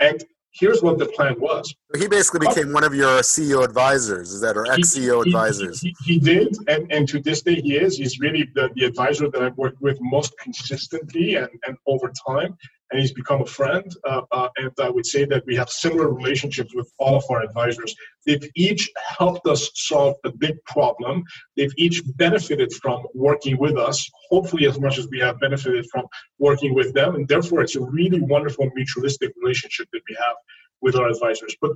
And 0.00 0.24
here's 0.58 0.82
what 0.82 0.98
the 0.98 1.06
plan 1.06 1.38
was. 1.40 1.74
He 1.96 2.08
basically 2.08 2.46
became 2.46 2.72
one 2.72 2.84
of 2.84 2.94
your 2.94 3.20
CEO 3.20 3.64
advisors, 3.64 4.32
is 4.32 4.40
that, 4.40 4.56
or 4.56 4.70
ex 4.70 4.94
CEO 4.94 5.24
advisors? 5.24 5.80
He, 5.80 5.94
he, 6.04 6.14
he, 6.14 6.18
did, 6.18 6.56
and, 6.68 6.90
and 6.92 7.08
to 7.08 7.20
this 7.20 7.42
day 7.42 7.60
he 7.60 7.76
is. 7.76 7.96
He's 7.96 8.18
really 8.18 8.48
the, 8.54 8.70
the 8.74 8.84
advisor 8.84 9.30
that 9.30 9.42
I've 9.42 9.56
worked 9.56 9.80
with 9.80 9.98
most 10.00 10.36
consistently 10.38 11.36
and, 11.36 11.48
and 11.66 11.76
over 11.86 12.12
time 12.26 12.56
and 12.90 13.00
he's 13.00 13.12
become 13.12 13.42
a 13.42 13.46
friend. 13.46 13.90
Uh, 14.04 14.22
uh, 14.32 14.48
and 14.56 14.72
I 14.80 14.88
would 14.88 15.06
say 15.06 15.24
that 15.26 15.44
we 15.46 15.56
have 15.56 15.68
similar 15.68 16.08
relationships 16.12 16.74
with 16.74 16.90
all 16.98 17.16
of 17.16 17.24
our 17.30 17.42
advisors. 17.42 17.94
They've 18.26 18.48
each 18.56 18.90
helped 19.18 19.46
us 19.46 19.70
solve 19.74 20.16
a 20.24 20.32
big 20.32 20.56
problem. 20.64 21.24
They've 21.56 21.72
each 21.76 22.02
benefited 22.16 22.72
from 22.72 23.04
working 23.14 23.58
with 23.58 23.76
us, 23.76 24.08
hopefully 24.30 24.66
as 24.66 24.80
much 24.80 24.98
as 24.98 25.08
we 25.08 25.18
have 25.20 25.40
benefited 25.40 25.86
from 25.90 26.06
working 26.38 26.74
with 26.74 26.94
them. 26.94 27.14
And 27.14 27.28
therefore, 27.28 27.62
it's 27.62 27.76
a 27.76 27.84
really 27.84 28.20
wonderful 28.20 28.70
mutualistic 28.70 29.30
relationship 29.40 29.88
that 29.92 30.02
we 30.08 30.16
have 30.16 30.36
with 30.80 30.96
our 30.96 31.08
advisors. 31.08 31.56
But 31.60 31.72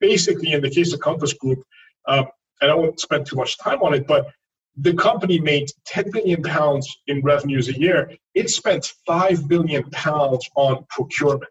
basically, 0.00 0.52
in 0.52 0.62
the 0.62 0.70
case 0.70 0.92
of 0.92 1.00
Compass 1.00 1.34
Group, 1.34 1.62
um, 2.08 2.26
I 2.62 2.74
won't 2.74 3.00
spend 3.00 3.26
too 3.26 3.36
much 3.36 3.58
time 3.58 3.82
on 3.82 3.92
it, 3.92 4.06
but 4.06 4.28
the 4.76 4.94
company 4.94 5.40
made 5.40 5.70
10 5.86 6.10
billion 6.10 6.42
pounds 6.42 6.94
in 7.06 7.22
revenues 7.22 7.68
a 7.68 7.78
year. 7.78 8.12
It 8.34 8.50
spent 8.50 8.92
5 9.06 9.48
billion 9.48 9.88
pounds 9.90 10.48
on 10.54 10.84
procurement. 10.90 11.50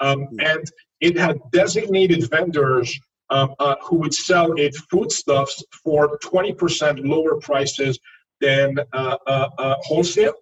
Um, 0.00 0.24
hmm. 0.24 0.40
and 0.40 0.64
it 1.00 1.16
had 1.16 1.38
designated 1.52 2.28
vendors 2.28 2.98
um, 3.30 3.54
uh, 3.58 3.76
who 3.82 3.96
would 3.96 4.14
sell 4.14 4.52
it 4.54 4.74
foodstuffs 4.90 5.62
for 5.82 6.18
20% 6.18 7.06
lower 7.06 7.36
prices 7.40 7.98
than 8.40 8.78
uh, 8.92 9.16
uh, 9.26 9.48
uh, 9.58 9.74
wholesale. 9.80 10.34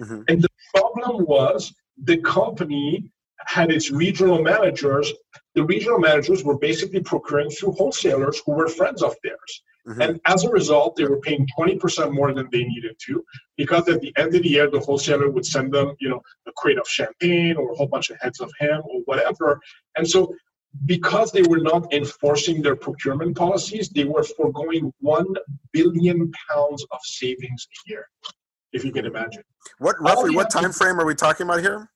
Mm-hmm. 0.00 0.22
And 0.28 0.42
the 0.42 0.48
problem 0.74 1.24
was 1.24 1.74
the 2.02 2.18
company 2.18 3.10
had 3.46 3.70
its 3.70 3.90
regional 3.90 4.42
managers. 4.42 5.12
The 5.54 5.64
regional 5.64 5.98
managers 5.98 6.44
were 6.44 6.58
basically 6.58 7.00
procuring 7.00 7.50
through 7.50 7.72
wholesalers 7.72 8.40
who 8.44 8.52
were 8.52 8.68
friends 8.68 9.02
of 9.02 9.14
theirs. 9.22 9.62
Mm-hmm. 9.86 10.00
And 10.00 10.20
as 10.26 10.44
a 10.44 10.50
result, 10.50 10.94
they 10.96 11.04
were 11.04 11.20
paying 11.20 11.46
20% 11.58 12.12
more 12.12 12.32
than 12.32 12.48
they 12.52 12.62
needed 12.64 12.96
to 13.06 13.24
because 13.56 13.88
at 13.88 14.00
the 14.00 14.12
end 14.16 14.34
of 14.34 14.42
the 14.42 14.48
year, 14.48 14.70
the 14.70 14.78
wholesaler 14.78 15.28
would 15.28 15.44
send 15.44 15.72
them, 15.72 15.94
you 15.98 16.08
know, 16.08 16.22
a 16.46 16.52
crate 16.56 16.78
of 16.78 16.86
champagne 16.86 17.56
or 17.56 17.72
a 17.72 17.74
whole 17.74 17.88
bunch 17.88 18.10
of 18.10 18.16
heads 18.20 18.40
of 18.40 18.50
ham 18.60 18.82
or 18.84 19.00
whatever. 19.06 19.60
And 19.96 20.08
so 20.08 20.32
because 20.86 21.32
they 21.32 21.42
were 21.42 21.58
not 21.58 21.92
enforcing 21.92 22.62
their 22.62 22.76
procurement 22.76 23.36
policies, 23.36 23.90
they 23.90 24.04
were 24.04 24.22
foregoing 24.22 24.92
one 25.00 25.26
billion 25.72 26.30
pounds 26.48 26.84
of 26.90 26.98
savings 27.02 27.66
a 27.66 27.90
year, 27.90 28.08
if 28.72 28.84
you 28.84 28.92
can 28.92 29.04
imagine. 29.04 29.42
What 29.78 30.00
roughly 30.00 30.34
what 30.34 30.50
time 30.50 30.72
frame 30.72 31.00
are 31.00 31.06
we 31.06 31.14
talking 31.14 31.46
about 31.46 31.60
here? 31.60 31.90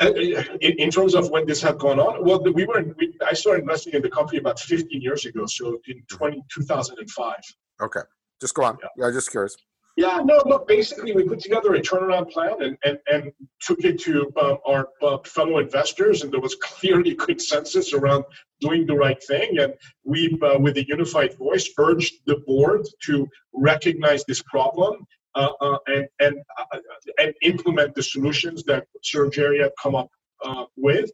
Uh, 0.00 0.12
in, 0.60 0.72
in, 0.78 0.90
terms 0.90 1.14
of 1.14 1.30
when 1.30 1.46
this 1.46 1.62
had 1.62 1.78
gone 1.78 2.00
on, 2.00 2.24
well, 2.24 2.42
we 2.42 2.64
were. 2.64 2.84
We, 2.98 3.16
I 3.24 3.32
started 3.34 3.62
investing 3.62 3.92
in 3.92 4.02
the 4.02 4.10
company 4.10 4.38
about 4.38 4.58
15 4.58 5.00
years 5.00 5.24
ago, 5.24 5.46
so 5.46 5.78
in 5.86 6.02
20, 6.08 6.42
2005. 6.52 7.34
Okay, 7.80 8.00
just 8.40 8.54
go 8.54 8.64
on. 8.64 8.76
Yeah, 8.82 9.06
yeah 9.06 9.12
just 9.12 9.30
curious. 9.30 9.56
Yeah, 9.96 10.20
no, 10.24 10.42
look, 10.46 10.66
basically, 10.66 11.12
we 11.12 11.22
put 11.22 11.38
together 11.38 11.74
a 11.74 11.80
turnaround 11.80 12.28
plan 12.32 12.60
and, 12.60 12.76
and, 12.84 12.98
and 13.06 13.32
took 13.60 13.84
it 13.84 14.00
to 14.00 14.32
um, 14.42 14.58
our 14.66 14.88
uh, 15.00 15.18
fellow 15.24 15.58
investors, 15.58 16.22
and 16.22 16.32
there 16.32 16.40
was 16.40 16.56
clearly 16.56 17.14
consensus 17.14 17.92
around 17.92 18.24
doing 18.60 18.86
the 18.86 18.96
right 18.96 19.22
thing. 19.22 19.58
And 19.60 19.74
we, 20.02 20.36
uh, 20.42 20.58
with 20.58 20.76
a 20.78 20.88
unified 20.88 21.38
voice, 21.38 21.68
urged 21.78 22.14
the 22.26 22.42
board 22.44 22.88
to 23.04 23.28
recognize 23.52 24.24
this 24.24 24.42
problem 24.42 25.06
uh, 25.34 25.50
uh 25.60 25.78
and, 25.86 26.06
and, 26.20 26.36
uh, 26.58 26.78
and 27.18 27.34
implement 27.42 27.94
the 27.94 28.02
solutions 28.02 28.62
that 28.64 28.86
Sir 29.02 29.28
Gerry 29.28 29.60
had 29.60 29.72
come 29.82 29.94
up 29.94 30.10
uh, 30.44 30.64
with. 30.76 31.10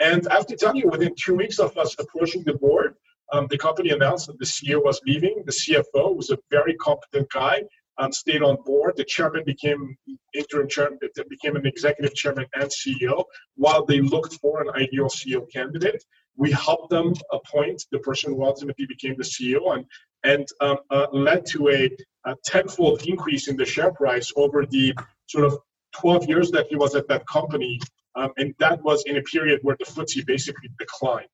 And 0.00 0.26
I 0.28 0.34
have 0.34 0.46
to 0.48 0.56
tell 0.56 0.74
you, 0.74 0.88
within 0.88 1.14
two 1.16 1.34
weeks 1.34 1.58
of 1.58 1.76
us 1.78 1.94
approaching 1.98 2.42
the 2.44 2.54
board, 2.54 2.94
um, 3.32 3.46
the 3.48 3.58
company 3.58 3.90
announced 3.90 4.26
that 4.26 4.38
the 4.38 4.44
CEO 4.44 4.84
was 4.84 5.00
leaving. 5.06 5.42
The 5.46 5.52
CFO 5.52 6.16
was 6.16 6.30
a 6.30 6.38
very 6.50 6.74
competent 6.74 7.30
guy 7.30 7.62
um, 7.98 8.12
stayed 8.12 8.42
on 8.42 8.56
board. 8.64 8.94
The 8.96 9.04
chairman 9.04 9.44
became 9.44 9.96
interim 10.34 10.68
chairman, 10.68 10.98
became 11.28 11.56
an 11.56 11.66
executive 11.66 12.14
chairman 12.14 12.46
and 12.54 12.70
CEO 12.70 13.24
while 13.56 13.84
they 13.84 14.00
looked 14.00 14.34
for 14.34 14.62
an 14.62 14.70
ideal 14.74 15.06
CEO 15.06 15.50
candidate. 15.52 16.04
We 16.36 16.50
helped 16.52 16.90
them 16.90 17.14
appoint 17.32 17.84
the 17.92 17.98
person 18.00 18.34
who 18.34 18.44
ultimately 18.44 18.86
became 18.86 19.14
the 19.16 19.24
CEO 19.24 19.74
and 19.74 19.86
and 20.24 20.46
um, 20.60 20.78
uh, 20.90 21.06
led 21.12 21.44
to 21.44 21.68
a, 21.68 21.90
a 22.24 22.34
tenfold 22.44 23.06
increase 23.06 23.48
in 23.48 23.56
the 23.56 23.64
share 23.64 23.92
price 23.92 24.32
over 24.36 24.64
the 24.64 24.94
sort 25.26 25.44
of 25.44 25.58
12 25.96 26.28
years 26.28 26.50
that 26.50 26.66
he 26.68 26.76
was 26.76 26.94
at 26.94 27.06
that 27.08 27.26
company. 27.26 27.78
Um, 28.16 28.30
and 28.38 28.54
that 28.58 28.82
was 28.82 29.04
in 29.06 29.18
a 29.18 29.22
period 29.22 29.60
where 29.62 29.76
the 29.78 29.84
FTSE 29.84 30.26
basically 30.26 30.70
declined. 30.78 31.28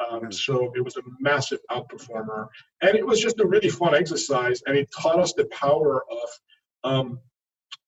Um, 0.00 0.20
hmm. 0.20 0.30
so 0.30 0.72
it 0.74 0.82
was 0.82 0.96
a 0.96 1.02
massive 1.18 1.58
outperformer, 1.70 2.46
and 2.80 2.94
it 2.96 3.06
was 3.06 3.20
just 3.20 3.38
a 3.40 3.46
really 3.46 3.68
fun 3.68 3.94
exercise, 3.94 4.62
and 4.66 4.76
it 4.76 4.88
taught 4.98 5.18
us 5.18 5.34
the 5.34 5.44
power 5.46 6.04
of 6.10 6.90
um, 6.90 7.20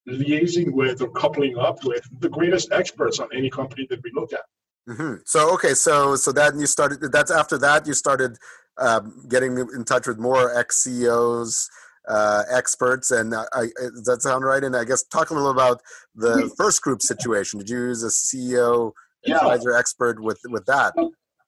liaising 0.07 0.73
with 0.73 1.01
or 1.01 1.09
coupling 1.09 1.57
up 1.57 1.83
with 1.83 2.07
the 2.19 2.29
greatest 2.29 2.71
experts 2.71 3.19
on 3.19 3.29
any 3.33 3.49
company 3.49 3.87
that 3.89 4.03
we 4.03 4.11
look 4.13 4.33
at. 4.33 4.41
Mm-hmm. 4.89 5.21
So 5.25 5.53
okay, 5.53 5.73
so 5.73 6.15
so 6.15 6.31
then 6.31 6.59
you 6.59 6.67
started. 6.67 6.99
That's 7.11 7.31
after 7.31 7.57
that 7.59 7.87
you 7.87 7.93
started 7.93 8.37
um, 8.77 9.25
getting 9.29 9.57
in 9.57 9.85
touch 9.85 10.07
with 10.07 10.17
more 10.17 10.57
ex 10.57 10.83
CEOs, 10.83 11.69
uh, 12.09 12.43
experts, 12.51 13.11
and 13.11 13.33
uh, 13.33 13.45
I, 13.53 13.67
does 13.79 14.03
that 14.05 14.21
sound 14.21 14.43
right? 14.43 14.63
And 14.63 14.75
I 14.75 14.83
guess 14.83 15.03
talk 15.03 15.29
a 15.29 15.33
little 15.33 15.51
about 15.51 15.81
the 16.15 16.51
first 16.57 16.81
group 16.81 17.01
situation. 17.01 17.59
Did 17.59 17.69
you 17.69 17.77
use 17.77 18.03
a 18.03 18.07
CEO 18.07 18.91
advisor 19.25 19.71
yeah. 19.71 19.79
expert 19.79 20.21
with 20.21 20.39
with 20.49 20.65
that? 20.65 20.93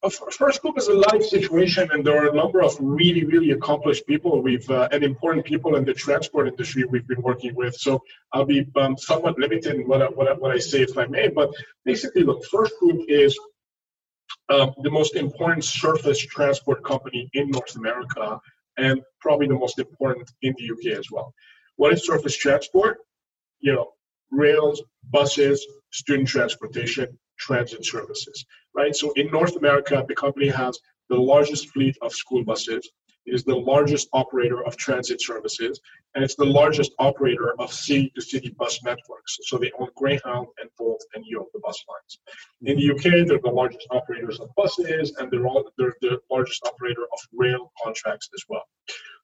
FirstGroup 0.10 0.78
is 0.78 0.88
a 0.88 0.94
live 0.94 1.24
situation, 1.24 1.90
and 1.92 2.06
there 2.06 2.18
are 2.24 2.30
a 2.30 2.36
number 2.36 2.62
of 2.62 2.76
really, 2.80 3.26
really 3.26 3.52
accomplished 3.52 4.06
people 4.06 4.42
we've 4.42 4.70
uh, 4.70 4.88
and 4.92 5.04
important 5.04 5.46
people 5.46 5.76
in 5.76 5.86
the 5.86 5.94
transport 5.94 6.48
industry 6.48 6.84
we've 6.86 7.08
been 7.08 7.22
working 7.22 7.56
with. 7.56 7.76
So 7.76 8.02
I'll 8.34 8.46
be 8.46 8.68
um, 8.76 8.98
somewhat 8.98 9.40
limited 9.40 9.76
in 9.76 9.88
what 9.88 10.02
I, 10.02 10.06
what, 10.06 10.28
I, 10.28 10.34
what 10.34 10.52
I 10.52 10.60
say, 10.60 10.82
if 10.82 10.98
I 10.98 11.06
may. 11.06 11.30
But 11.30 11.52
basically, 11.86 12.24
look, 12.24 12.46
First 12.46 12.74
Group 12.80 13.06
is 13.08 13.38
uh, 14.50 14.72
the 14.84 14.92
most 14.92 15.16
important 15.16 15.64
surface 15.64 16.20
transport 16.20 16.84
company 16.84 17.30
in 17.34 17.50
North 17.50 17.76
America, 17.76 18.40
and 18.78 19.02
probably 19.22 19.48
the 19.48 19.56
most 19.56 19.80
important 19.80 20.30
in 20.42 20.54
the 20.58 20.72
UK 20.72 20.98
as 21.00 21.10
well. 21.12 21.34
What 21.78 21.94
is 21.94 22.06
surface 22.06 22.38
transport? 22.38 22.98
You 23.60 23.74
know, 23.74 23.92
rails, 24.32 24.82
buses, 25.10 25.66
student 25.92 26.28
transportation, 26.28 27.18
transit 27.38 27.86
services, 27.86 28.46
right? 28.76 28.96
So 28.96 29.12
in 29.14 29.32
North 29.32 29.56
America, 29.56 30.04
the 30.08 30.16
company 30.16 30.50
has 30.50 30.80
the 31.10 31.18
largest 31.18 31.70
fleet 31.70 31.98
of 32.02 32.12
school 32.14 32.44
buses. 32.44 32.90
It 33.26 33.34
is 33.34 33.44
the 33.44 33.56
largest 33.56 34.08
operator 34.14 34.64
of 34.66 34.78
transit 34.78 35.20
services, 35.20 35.80
and 36.14 36.24
it's 36.24 36.36
the 36.36 36.46
largest 36.46 36.92
operator 37.00 37.60
of 37.60 37.74
city-to-city 37.74 38.56
bus 38.60 38.84
networks. 38.84 39.40
So 39.44 39.58
they 39.58 39.72
own 39.80 39.88
Greyhound 39.96 40.48
and 40.60 40.70
Bolt 40.78 41.04
and 41.16 41.26
Yo, 41.26 41.48
the 41.52 41.60
bus 41.60 41.84
lines. 41.90 42.20
In 42.62 42.78
the 42.78 42.92
UK, 42.92 43.28
they're 43.28 43.40
the 43.44 43.50
largest 43.50 43.88
operators 43.90 44.40
of 44.40 44.50
buses, 44.56 45.16
and 45.18 45.32
they're 45.32 45.48
all 45.48 45.68
they're 45.78 45.96
the 46.02 46.20
largest 46.30 46.68
operator 46.68 47.02
of 47.02 47.20
rail 47.34 47.72
contracts 47.84 48.30
as 48.36 48.44
well. 48.48 48.64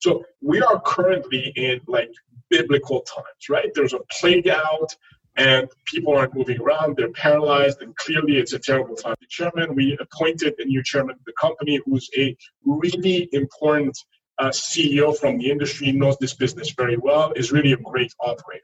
So 0.02 0.24
we 0.42 0.62
are 0.64 0.82
currently 0.82 1.54
in 1.56 1.80
like 1.88 2.12
biblical 2.50 3.02
times, 3.02 3.50
right? 3.50 3.70
There's 3.76 3.94
a 3.94 4.00
plague 4.20 4.50
out 4.50 4.96
and 5.38 5.68
people 5.86 6.16
aren't 6.16 6.36
moving 6.36 6.60
around, 6.60 6.98
they're 6.98 7.12
paralyzed, 7.12 7.82
and 7.82 7.96
clearly 7.96 8.38
it's 8.38 8.54
a 8.54 8.60
terrible 8.60 8.96
time. 8.96 9.16
The 9.22 9.28
chairman, 9.30 9.76
we 9.76 9.98
appointed 10.00 10.56
a 10.60 10.66
new 10.66 10.84
chairman 10.84 11.16
of 11.16 11.26
the 11.26 11.34
company 11.40 11.80
who's 11.86 12.10
a 12.18 12.36
really 12.66 13.30
important 13.32 13.98
uh, 14.40 14.50
CEO 14.50 15.18
from 15.18 15.38
the 15.38 15.50
industry, 15.50 15.92
knows 15.92 16.18
this 16.18 16.34
business 16.34 16.72
very 16.72 16.98
well, 16.98 17.32
is 17.36 17.52
really 17.52 17.72
a 17.74 17.78
great 17.78 18.12
operator. 18.20 18.64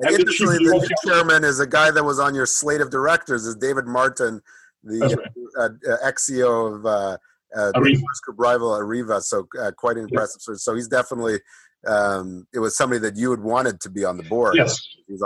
And, 0.00 0.16
and 0.16 0.18
the, 0.18 0.24
the 0.24 0.96
chairman 1.06 1.44
is 1.44 1.60
a 1.60 1.66
guy 1.66 1.90
that 1.90 2.04
was 2.04 2.18
on 2.18 2.34
your 2.34 2.46
slate 2.46 2.80
of 2.80 2.90
directors, 2.90 3.46
is 3.46 3.56
David 3.56 3.86
Martin, 3.86 4.40
the 4.82 4.98
right. 5.00 5.70
uh, 5.86 5.92
uh, 5.92 5.96
ex-CEO 6.02 6.76
of 6.76 6.86
uh, 6.86 7.16
uh, 7.54 7.70
the 7.72 8.32
rival 8.36 8.70
Arriva, 8.70 9.22
so 9.22 9.46
uh, 9.60 9.70
quite 9.72 9.96
impressive. 9.96 10.40
Yeah. 10.40 10.54
So, 10.54 10.54
so 10.54 10.74
he's 10.74 10.88
definitely 10.88 11.40
um, 11.86 12.46
it 12.54 12.60
was 12.60 12.76
somebody 12.76 13.00
that 13.00 13.16
you 13.16 13.30
had 13.30 13.40
wanted 13.40 13.80
to 13.80 13.90
be 13.90 14.04
on 14.04 14.16
the 14.16 14.22
board. 14.24 14.54
Yes, 14.56 14.80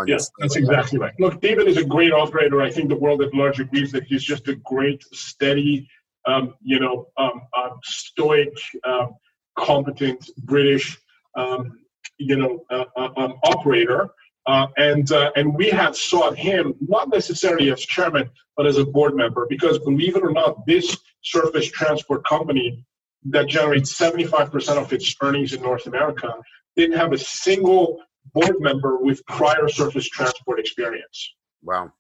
yes, 0.07 0.31
that's 0.39 0.57
exactly 0.57 0.99
right. 0.99 1.13
Look, 1.19 1.41
David 1.41 1.69
is 1.69 1.77
a 1.77 1.85
great 1.85 2.13
operator. 2.13 2.63
I 2.63 2.71
think 2.71 2.89
the 2.89 2.97
world 2.97 3.23
at 3.23 3.35
large 3.35 3.61
agrees 3.61 3.93
that 3.93 4.05
he's 4.05 4.23
just 4.23 4.49
a 4.49 4.57
great, 4.57 5.03
steady, 5.13 5.89
um, 6.27 6.55
you 6.63 6.81
know, 6.81 7.09
um, 7.19 7.43
um, 7.57 7.79
stoic, 7.83 8.57
um, 8.85 9.15
competent 9.57 10.31
British, 10.45 10.99
um, 11.37 11.79
you 12.19 12.37
know, 12.37 12.65
uh, 12.71 12.85
uh, 12.97 13.11
um, 13.17 13.35
operator. 13.45 14.09
Uh, 14.47 14.69
and 14.77 15.11
uh, 15.11 15.33
and 15.35 15.55
we 15.57 15.69
had 15.69 15.95
sought 15.97 16.39
him 16.39 16.73
not 16.81 17.09
necessarily 17.11 17.71
as 17.73 17.81
chairman, 17.81 18.31
but 18.57 18.65
as 18.65 18.79
a 18.79 18.85
board 18.85 19.15
member, 19.17 19.45
because 19.51 19.79
believe 19.81 20.17
it 20.17 20.23
or 20.23 20.31
not, 20.31 20.65
this 20.67 20.97
surface 21.23 21.69
transport 21.69 22.25
company 22.25 22.85
that 23.31 23.49
generates 23.49 23.99
75% 23.99 24.77
of 24.77 24.93
its 24.93 25.15
earnings 25.23 25.53
in 25.53 25.63
North 25.63 25.87
America 25.87 26.33
didn't 26.77 26.97
have 26.97 27.13
a 27.13 27.19
single 27.19 28.01
board 28.35 28.57
member 28.61 28.99
with 28.99 29.25
prior 29.27 29.69
surface 29.69 30.09
transport 30.09 30.61
experience. 30.61 31.35
Wow. 31.63 31.93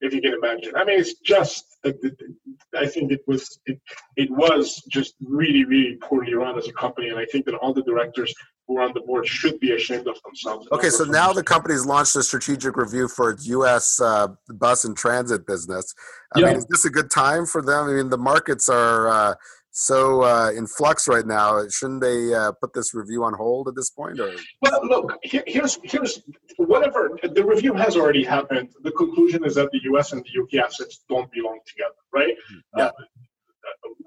If 0.00 0.12
you 0.12 0.20
can 0.20 0.34
imagine. 0.34 0.74
I 0.76 0.84
mean, 0.84 0.98
it's 0.98 1.14
just, 1.20 1.64
I 1.84 2.86
think 2.86 3.12
it 3.12 3.20
was, 3.26 3.58
it, 3.66 3.80
it 4.16 4.30
was 4.30 4.82
just 4.90 5.14
really, 5.22 5.64
really 5.64 5.96
poorly 5.96 6.34
run 6.34 6.58
as 6.58 6.68
a 6.68 6.72
company. 6.72 7.08
And 7.08 7.18
I 7.18 7.24
think 7.26 7.46
that 7.46 7.54
all 7.54 7.72
the 7.72 7.82
directors 7.82 8.34
who 8.66 8.78
are 8.78 8.82
on 8.82 8.92
the 8.92 9.00
board 9.00 9.26
should 9.26 9.60
be 9.60 9.72
ashamed 9.72 10.06
of 10.08 10.16
themselves. 10.24 10.66
Okay, 10.72 10.90
so 10.90 11.04
now 11.04 11.32
the 11.32 11.42
company's 11.42 11.86
launched 11.86 12.16
a 12.16 12.22
strategic 12.22 12.76
review 12.76 13.08
for 13.08 13.30
its 13.30 13.46
U.S. 13.46 14.00
Uh, 14.00 14.28
bus 14.48 14.84
and 14.84 14.96
transit 14.96 15.46
business. 15.46 15.94
I 16.34 16.40
yeah. 16.40 16.46
mean, 16.46 16.56
is 16.56 16.66
this 16.66 16.84
a 16.84 16.90
good 16.90 17.10
time 17.10 17.46
for 17.46 17.62
them? 17.62 17.88
I 17.88 17.92
mean, 17.92 18.10
the 18.10 18.18
markets 18.18 18.68
are 18.68 19.08
uh, 19.08 19.34
so 19.76 20.22
uh, 20.22 20.52
in 20.52 20.68
flux 20.68 21.08
right 21.08 21.26
now. 21.26 21.66
Shouldn't 21.68 22.00
they 22.00 22.32
uh, 22.32 22.52
put 22.52 22.72
this 22.72 22.94
review 22.94 23.24
on 23.24 23.34
hold 23.34 23.66
at 23.66 23.74
this 23.74 23.90
point? 23.90 24.20
Or? 24.20 24.32
Well, 24.62 24.86
look, 24.86 25.18
here, 25.24 25.42
here's 25.48 25.80
here's 25.82 26.22
whatever 26.58 27.18
the 27.22 27.44
review 27.44 27.74
has 27.74 27.96
already 27.96 28.22
happened. 28.22 28.68
The 28.84 28.92
conclusion 28.92 29.44
is 29.44 29.56
that 29.56 29.72
the 29.72 29.80
U.S. 29.90 30.12
and 30.12 30.24
the 30.24 30.42
UK 30.42 30.64
assets 30.64 31.04
don't 31.08 31.30
belong 31.32 31.58
together, 31.66 31.96
right? 32.12 32.34
Mm-hmm. 32.34 32.78
Yeah. 32.78 32.86
Uh, 32.86 32.92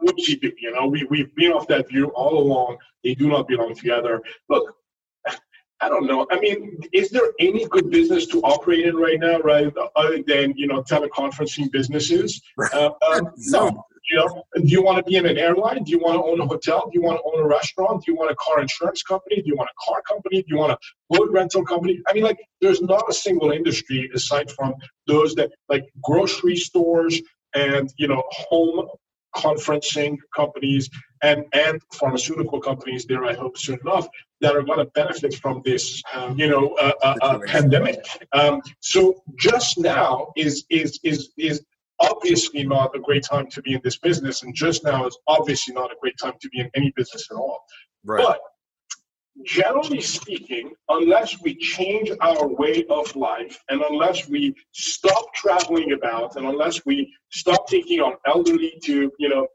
whoopsie 0.02 0.40
do, 0.40 0.54
you 0.58 0.72
know, 0.72 0.88
we, 0.88 1.06
we've 1.10 1.36
been 1.36 1.52
off 1.52 1.68
that 1.68 1.90
view 1.90 2.08
all 2.16 2.38
along. 2.38 2.78
They 3.04 3.14
do 3.16 3.28
not 3.28 3.50
belong 3.50 3.76
together. 3.76 4.22
Look, 4.48 4.74
I 5.82 5.90
don't 5.90 6.08
know. 6.08 6.26
I 6.32 6.40
mean, 6.40 6.80
is 6.94 7.10
there 7.10 7.34
any 7.40 7.66
good 7.68 7.90
business 7.90 8.26
to 8.28 8.40
operate 8.42 8.86
in 8.86 8.96
right 8.96 9.20
now, 9.20 9.40
right? 9.40 9.72
Other 9.98 10.24
than 10.26 10.54
you 10.56 10.68
know 10.68 10.82
teleconferencing 10.82 11.72
businesses? 11.72 12.42
Uh, 12.74 12.92
uh, 13.02 13.22
no. 13.38 13.84
You 14.10 14.18
know, 14.18 14.44
do 14.56 14.68
you 14.68 14.82
want 14.82 14.98
to 14.98 15.04
be 15.04 15.18
in 15.18 15.26
an 15.26 15.38
airline? 15.38 15.84
Do 15.84 15.92
you 15.92 16.00
want 16.00 16.16
to 16.16 16.24
own 16.24 16.40
a 16.40 16.46
hotel? 16.46 16.90
Do 16.92 17.00
you 17.00 17.04
want 17.04 17.20
to 17.20 17.24
own 17.30 17.44
a 17.44 17.48
restaurant? 17.48 18.06
Do 18.06 18.12
you 18.12 18.18
want 18.18 18.32
a 18.32 18.36
car 18.36 18.62
insurance 18.62 19.04
company? 19.04 19.38
Do 19.38 19.48
you 19.48 19.56
want 19.56 19.70
a 19.70 19.86
car 19.86 20.02
company? 20.08 20.42
Do 20.44 20.48
you 20.48 20.58
want 20.58 20.72
a 20.72 20.78
boat 21.10 21.30
rental 21.32 21.66
company? 21.66 22.02
I 22.08 22.14
mean, 22.14 22.24
like, 22.24 22.40
there's 22.62 22.82
not 22.82 23.04
a 23.10 23.14
single 23.14 23.52
industry 23.52 24.10
aside 24.14 24.50
from 24.52 24.76
those 25.08 25.36
that, 25.36 25.52
like, 25.68 25.86
grocery 26.02 26.56
stores 26.56 27.22
and 27.54 27.92
you 27.98 28.08
know, 28.08 28.24
home 28.30 28.88
conferencing 29.36 30.18
companies 30.36 30.90
and 31.22 31.46
and 31.54 31.82
pharmaceutical 31.94 32.60
companies 32.60 33.06
there 33.06 33.24
i 33.26 33.34
hope 33.34 33.58
soon 33.58 33.78
enough 33.82 34.08
that 34.42 34.56
are 34.56 34.64
going 34.64 34.80
to 34.80 34.86
benefit 34.96 35.36
from 35.36 35.62
this 35.64 36.02
um, 36.16 36.40
you 36.40 36.48
know 36.48 36.76
uh, 36.82 36.92
uh, 37.04 37.16
uh, 37.22 37.40
pandemic 37.46 38.00
um, 38.34 38.62
so 38.80 39.22
just 39.38 39.78
now 39.78 40.32
is 40.36 40.66
is 40.70 41.00
is 41.04 41.30
is 41.38 41.64
obviously 42.00 42.64
not 42.64 42.96
a 42.96 43.00
great 43.00 43.24
time 43.24 43.48
to 43.52 43.62
be 43.62 43.74
in 43.74 43.82
this 43.84 43.98
business, 43.98 44.44
and 44.44 44.54
just 44.54 44.84
now 44.84 45.06
is 45.06 45.18
obviously 45.28 45.74
not 45.74 45.92
a 45.92 45.96
great 46.02 46.18
time 46.22 46.34
to 46.42 46.50
be 46.50 46.60
in 46.60 46.70
any 46.76 46.92
business 46.96 47.28
at 47.32 47.38
all. 47.38 47.60
Right. 48.04 48.24
But 48.26 48.40
generally 49.46 50.02
speaking, 50.02 50.74
unless 50.90 51.40
we 51.42 51.56
change 51.56 52.12
our 52.22 52.48
way 52.48 52.84
of 52.90 53.16
life 53.16 53.60
and 53.70 53.82
unless 53.90 54.28
we 54.28 54.56
stop 54.72 55.34
traveling 55.36 55.92
about 55.92 56.36
and 56.36 56.46
unless 56.46 56.86
we 56.86 57.14
stop 57.30 57.68
taking 57.68 58.02
our 58.02 58.18
elderly 58.26 58.74
to, 58.84 59.12
you 59.20 59.30
know, 59.30 59.48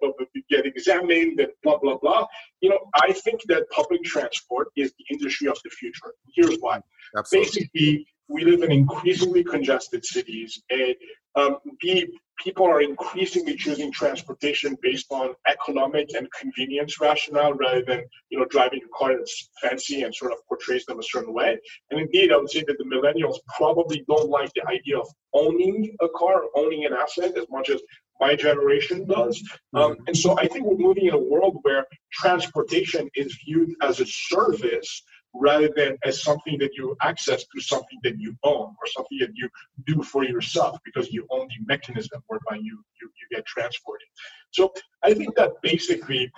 get 0.49 0.67
examined 0.67 1.41
and 1.41 1.49
blah, 1.63 1.79
blah, 1.79 1.97
blah, 1.97 2.27
you 2.61 2.71
know, 2.71 2.79
I 3.03 3.13
think 3.13 3.41
that 3.49 3.69
public 3.71 4.03
transport 4.05 4.69
is 4.77 4.93
the 4.99 5.05
industry 5.15 5.49
of 5.49 5.59
the 5.65 5.71
future. 5.71 6.13
Here's 6.35 6.59
why. 6.61 6.81
Absolutely. 7.17 7.47
Basically, 7.47 8.07
we 8.29 8.45
live 8.45 8.63
in 8.63 8.73
increasingly 8.73 9.45
congested 9.45 10.05
cities 10.05 10.63
and 10.71 10.95
um, 11.35 11.57
B, 11.81 12.07
people 12.43 12.67
are 12.67 12.83
increasingly 12.83 13.57
choosing 13.57 13.93
transportation 13.93 14.77
based 14.83 15.07
on 15.11 15.35
economic 15.47 16.09
and 16.15 16.29
convenience 16.33 17.01
rationale 17.01 17.55
rather 17.55 17.83
than 17.83 18.05
you 18.31 18.39
know 18.39 18.45
driving 18.47 18.81
a 18.85 18.99
car 18.99 19.17
that's 19.17 19.51
fancy 19.61 20.03
and 20.03 20.15
sort 20.15 20.33
of 20.33 20.39
portrays 20.49 20.85
them 20.87 20.99
a 20.99 21.03
certain 21.03 21.33
way. 21.33 21.59
And 21.91 22.01
indeed, 22.01 22.33
I 22.33 22.37
would 22.37 22.51
say 22.51 22.65
that 22.67 22.79
the 22.79 22.85
millennials 22.85 23.37
probably 23.57 24.05
don't 24.09 24.29
like 24.29 24.51
the 24.55 24.67
idea 24.67 24.99
of 24.99 25.09
owning 25.35 25.95
a 26.01 26.09
car, 26.17 26.43
owning 26.57 26.85
an 26.85 26.93
asset 26.93 27.37
as 27.37 27.47
much 27.51 27.71
as 27.71 27.81
my 28.21 28.37
generation 28.37 29.07
does. 29.07 29.43
Um, 29.75 29.97
and 30.07 30.17
so 30.17 30.39
I 30.39 30.47
think 30.47 30.65
we're 30.65 30.77
moving 30.77 31.07
in 31.07 31.15
a 31.15 31.19
world 31.19 31.59
where 31.63 31.87
transportation 32.13 33.09
is 33.15 33.37
viewed 33.45 33.71
as 33.83 34.01
a 34.01 34.07
service 34.07 35.03
rather 35.35 35.71
than 35.75 35.97
as 36.05 36.23
something 36.23 36.59
that 36.59 36.75
you 36.75 36.97
access 37.03 37.45
to 37.45 37.61
something 37.61 37.99
that 38.03 38.19
you 38.19 38.37
own 38.45 38.75
or 38.81 38.87
something 38.87 39.19
that 39.21 39.31
you 39.35 39.49
do 39.87 40.03
for 40.03 40.25
yourself 40.25 40.79
because 40.85 41.11
you 41.11 41.27
own 41.31 41.49
the 41.49 41.65
mechanism 41.67 42.23
whereby 42.27 42.57
you, 42.57 42.85
you, 43.01 43.11
you 43.21 43.37
get 43.37 43.47
transported. 43.47 44.07
So 44.51 44.73
I 45.03 45.15
think 45.15 45.35
that 45.37 45.53
basically 45.63 46.31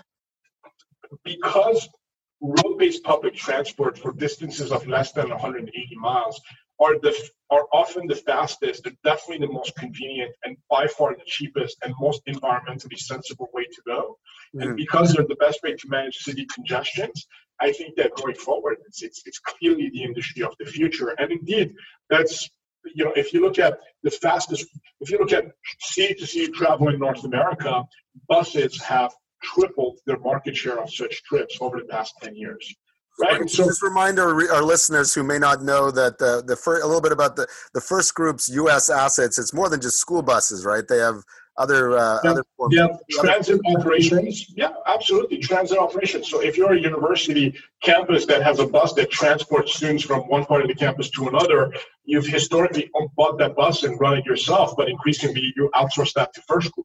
because 1.25 1.89
road-based 2.41 3.03
public 3.05 3.35
transport 3.35 3.99
for 3.99 4.13
distances 4.13 4.71
of 4.71 4.87
less 4.87 5.13
than 5.13 5.31
180 5.31 5.97
miles 5.97 6.41
are 6.81 6.99
the 7.01 7.15
are 7.51 7.67
often 7.73 8.07
the 8.07 8.17
fastest, 8.17 8.83
they're 8.83 8.93
definitely 9.05 9.47
the 9.47 9.53
most 9.53 9.77
convenient 9.77 10.35
and 10.45 10.57
by 10.69 10.87
far 10.87 11.15
the 11.15 11.23
cheapest 11.25 11.77
and 11.83 11.95
most 12.01 12.25
environmentally 12.27 12.99
sensible 12.99 13.49
way 13.53 13.65
to 13.65 13.83
go. 13.87 14.19
Mm. 14.57 14.63
And 14.63 14.77
because 14.77 15.13
they're 15.13 15.27
the 15.27 15.37
best 15.37 15.63
way 15.63 15.75
to 15.75 15.89
manage 15.89 16.17
city 16.17 16.47
congestions, 16.53 17.27
I 17.61 17.71
think 17.73 17.97
that 17.97 18.15
going 18.17 18.35
forward, 18.35 18.79
it's, 18.87 19.03
it's, 19.03 19.23
it's 19.25 19.39
clearly 19.39 19.91
the 19.91 20.03
industry 20.03 20.43
of 20.43 20.55
the 20.59 20.67
future. 20.67 21.11
And 21.11 21.31
indeed, 21.31 21.75
that's, 22.11 22.51
you 22.95 23.05
know, 23.05 23.13
if 23.15 23.33
you 23.33 23.41
look 23.41 23.59
at 23.59 23.79
the 24.03 24.11
fastest, 24.11 24.67
if 25.01 25.11
you 25.11 25.19
look 25.19 25.33
at 25.33 25.45
sea 25.81 26.15
to 26.15 26.27
sea 26.27 26.49
travel 26.49 26.89
in 26.89 26.99
North 26.99 27.25
America, 27.25 27.85
buses 28.29 28.81
have 28.83 29.13
tripled 29.43 30.01
their 30.07 30.19
market 30.19 30.57
share 30.57 30.81
of 30.81 30.93
such 30.93 31.23
trips 31.25 31.59
over 31.61 31.79
the 31.79 31.87
past 31.87 32.15
10 32.23 32.35
years. 32.35 32.75
Right. 33.21 33.49
So 33.49 33.65
just 33.65 33.83
remind 33.83 34.19
our, 34.19 34.31
our 34.53 34.63
listeners 34.63 35.15
who 35.15 35.23
may 35.23 35.39
not 35.39 35.63
know 35.63 35.91
that 35.91 36.19
the 36.19 36.43
the 36.45 36.57
first, 36.57 36.83
a 36.83 36.87
little 36.87 37.03
bit 37.03 37.13
about 37.13 37.37
the 37.37 37.47
the 37.73 37.81
first 37.81 38.15
group's 38.15 38.49
U.S. 38.49 38.91
assets. 38.91 39.39
It's 39.39 39.55
more 39.55 39.69
than 39.69 39.81
just 39.81 39.99
school 39.99 40.23
buses, 40.23 40.65
right? 40.65 40.87
They 40.87 40.99
have 40.99 41.23
other 41.57 41.97
uh, 41.97 42.19
yeah. 42.25 42.31
other 42.31 42.45
forms. 42.57 42.75
Yeah, 42.75 42.89
transit 43.11 43.61
other- 43.67 43.79
operations. 43.79 44.53
Yeah, 44.57 44.73
absolutely, 44.87 45.39
transit 45.39 45.79
operations. 45.79 46.29
So 46.29 46.41
if 46.41 46.57
you're 46.57 46.73
a 46.73 46.81
university 46.81 47.55
campus 47.83 48.27
that 48.27 48.43
has 48.43 48.59
a 48.59 48.67
bus 48.67 48.93
that 48.95 49.11
transports 49.11 49.77
students 49.77 50.03
from 50.03 50.23
one 50.23 50.45
part 50.45 50.63
of 50.63 50.69
the 50.69 50.75
campus 50.75 51.11
to 51.11 51.29
another, 51.29 51.73
you've 52.05 52.27
historically 52.27 52.91
bought 53.17 53.39
that 53.39 53.55
bus 53.55 53.85
and 53.85 54.01
run 54.01 54.19
it 54.19 54.27
yourself, 54.27 54.75
but 54.77 54.89
increasingly 54.89 55.53
you 55.57 55.71
outsource 55.75 56.13
that 56.15 56.35
to 56.35 56.43
FirstGroup. 56.51 56.85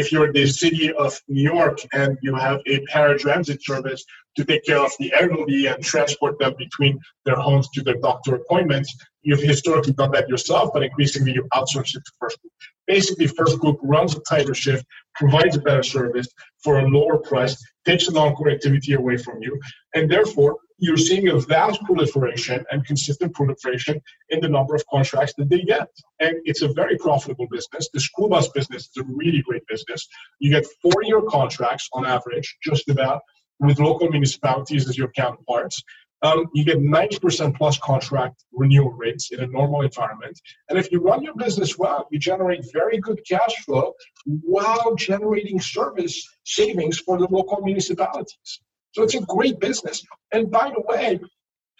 If 0.00 0.10
you're 0.10 0.26
in 0.26 0.32
the 0.32 0.46
city 0.46 0.92
of 0.92 1.16
New 1.28 1.48
York 1.54 1.78
and 1.92 2.18
you 2.20 2.34
have 2.34 2.60
a 2.66 2.80
paratransit 2.92 3.62
service 3.62 4.04
to 4.36 4.44
take 4.44 4.64
care 4.64 4.84
of 4.84 4.90
the 4.98 5.12
elderly 5.16 5.66
and 5.66 5.80
transport 5.84 6.36
them 6.40 6.54
between 6.58 6.98
their 7.24 7.36
homes 7.36 7.68
to 7.74 7.80
their 7.80 7.98
doctor 8.08 8.34
appointments, 8.34 8.92
you've 9.22 9.40
historically 9.52 9.92
done 9.92 10.10
that 10.10 10.28
yourself, 10.28 10.70
but 10.74 10.82
increasingly 10.82 11.32
you 11.34 11.46
outsource 11.54 11.94
it 11.94 12.02
to 12.06 12.12
FirstGroup. 12.20 12.53
Basically, 12.86 13.26
First 13.26 13.58
Group 13.60 13.78
runs 13.82 14.14
a 14.14 14.20
tighter 14.20 14.54
shift, 14.54 14.84
provides 15.14 15.56
a 15.56 15.60
better 15.60 15.82
service 15.82 16.28
for 16.62 16.80
a 16.80 16.86
lower 16.86 17.18
price, 17.18 17.56
takes 17.84 18.06
the 18.06 18.12
non-core 18.12 18.50
activity 18.50 18.94
away 18.94 19.16
from 19.16 19.42
you, 19.42 19.58
and 19.94 20.10
therefore 20.10 20.58
you're 20.78 20.96
seeing 20.96 21.28
a 21.28 21.38
vast 21.38 21.80
proliferation 21.84 22.64
and 22.70 22.84
consistent 22.84 23.32
proliferation 23.32 24.00
in 24.30 24.40
the 24.40 24.48
number 24.48 24.74
of 24.74 24.84
contracts 24.90 25.32
that 25.38 25.48
they 25.48 25.62
get. 25.62 25.88
And 26.20 26.34
it's 26.44 26.62
a 26.62 26.68
very 26.68 26.98
profitable 26.98 27.46
business. 27.50 27.88
The 27.92 28.00
school 28.00 28.28
bus 28.28 28.48
business 28.48 28.82
is 28.88 28.96
a 28.98 29.04
really 29.04 29.42
great 29.42 29.66
business. 29.68 30.06
You 30.40 30.50
get 30.50 30.66
four-year 30.82 31.22
contracts 31.22 31.88
on 31.92 32.04
average, 32.04 32.56
just 32.62 32.88
about, 32.88 33.20
with 33.60 33.78
local 33.78 34.08
municipalities 34.10 34.88
as 34.88 34.98
your 34.98 35.12
counterparts 35.12 35.80
um, 36.22 36.46
you 36.54 36.64
get 36.64 36.78
90% 36.78 37.56
plus 37.56 37.78
contract 37.78 38.44
renewal 38.52 38.92
rates 38.92 39.30
in 39.30 39.40
a 39.40 39.46
normal 39.46 39.82
environment. 39.82 40.40
And 40.68 40.78
if 40.78 40.90
you 40.90 41.00
run 41.00 41.22
your 41.22 41.34
business 41.34 41.76
well, 41.76 42.08
you 42.10 42.18
generate 42.18 42.64
very 42.72 42.98
good 42.98 43.20
cash 43.28 43.54
flow 43.64 43.94
while 44.24 44.94
generating 44.94 45.60
service 45.60 46.26
savings 46.44 46.98
for 46.98 47.18
the 47.18 47.28
local 47.30 47.60
municipalities. 47.60 48.60
So 48.92 49.02
it's 49.02 49.14
a 49.14 49.20
great 49.20 49.60
business. 49.60 50.04
And 50.32 50.50
by 50.50 50.70
the 50.70 50.82
way, 50.86 51.20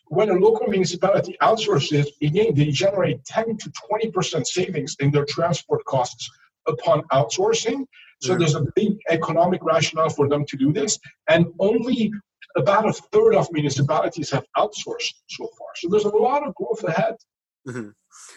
when 0.08 0.28
a 0.30 0.34
local 0.34 0.66
municipality 0.66 1.36
outsources, 1.40 2.06
again, 2.20 2.54
they 2.54 2.66
generate 2.66 3.24
10 3.24 3.56
to 3.56 3.72
20% 3.90 4.46
savings 4.46 4.96
in 5.00 5.10
their 5.10 5.24
transport 5.24 5.84
costs 5.86 6.30
upon 6.66 7.02
outsourcing. 7.12 7.86
So 8.20 8.36
there's 8.36 8.54
a 8.54 8.66
big 8.74 8.96
economic 9.10 9.62
rationale 9.62 10.08
for 10.08 10.28
them 10.28 10.44
to 10.46 10.56
do 10.56 10.72
this. 10.72 10.98
And 11.28 11.46
only 11.58 12.12
about 12.56 12.88
a 12.88 12.92
third 12.92 13.34
of 13.34 13.48
municipalities 13.52 14.30
have 14.30 14.44
outsourced 14.56 15.14
so 15.28 15.48
far. 15.58 15.68
So 15.76 15.88
there's 15.88 16.04
a 16.04 16.08
lot 16.08 16.46
of 16.46 16.54
growth 16.54 16.84
ahead. 16.84 17.16
Mm-hmm. 17.66 17.90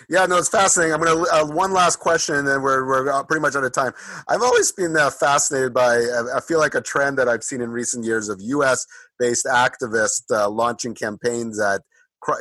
Yeah, 0.10 0.26
no, 0.26 0.38
it's 0.38 0.50
fascinating. 0.50 0.94
I'm 0.94 1.02
to 1.02 1.28
uh, 1.32 1.46
one 1.48 1.72
last 1.72 2.00
question, 2.00 2.36
and 2.36 2.48
then 2.48 2.62
we're 2.62 2.86
we're 2.86 3.12
uh, 3.12 3.24
pretty 3.24 3.42
much 3.42 3.56
out 3.56 3.64
of 3.64 3.74
time. 3.74 3.94
I've 4.28 4.42
always 4.42 4.72
been 4.72 4.96
uh, 4.96 5.10
fascinated 5.10 5.74
by. 5.74 5.98
I 6.34 6.40
feel 6.40 6.60
like 6.60 6.76
a 6.76 6.82
trend 6.82 7.18
that 7.18 7.28
I've 7.28 7.44
seen 7.44 7.62
in 7.62 7.70
recent 7.70 8.06
years 8.06 8.30
of 8.30 8.40
U.S. 8.42 8.86
based 9.20 9.46
activists 9.46 10.32
uh, 10.32 10.50
launching 10.50 10.96
campaigns 10.96 11.58
that 11.58 11.82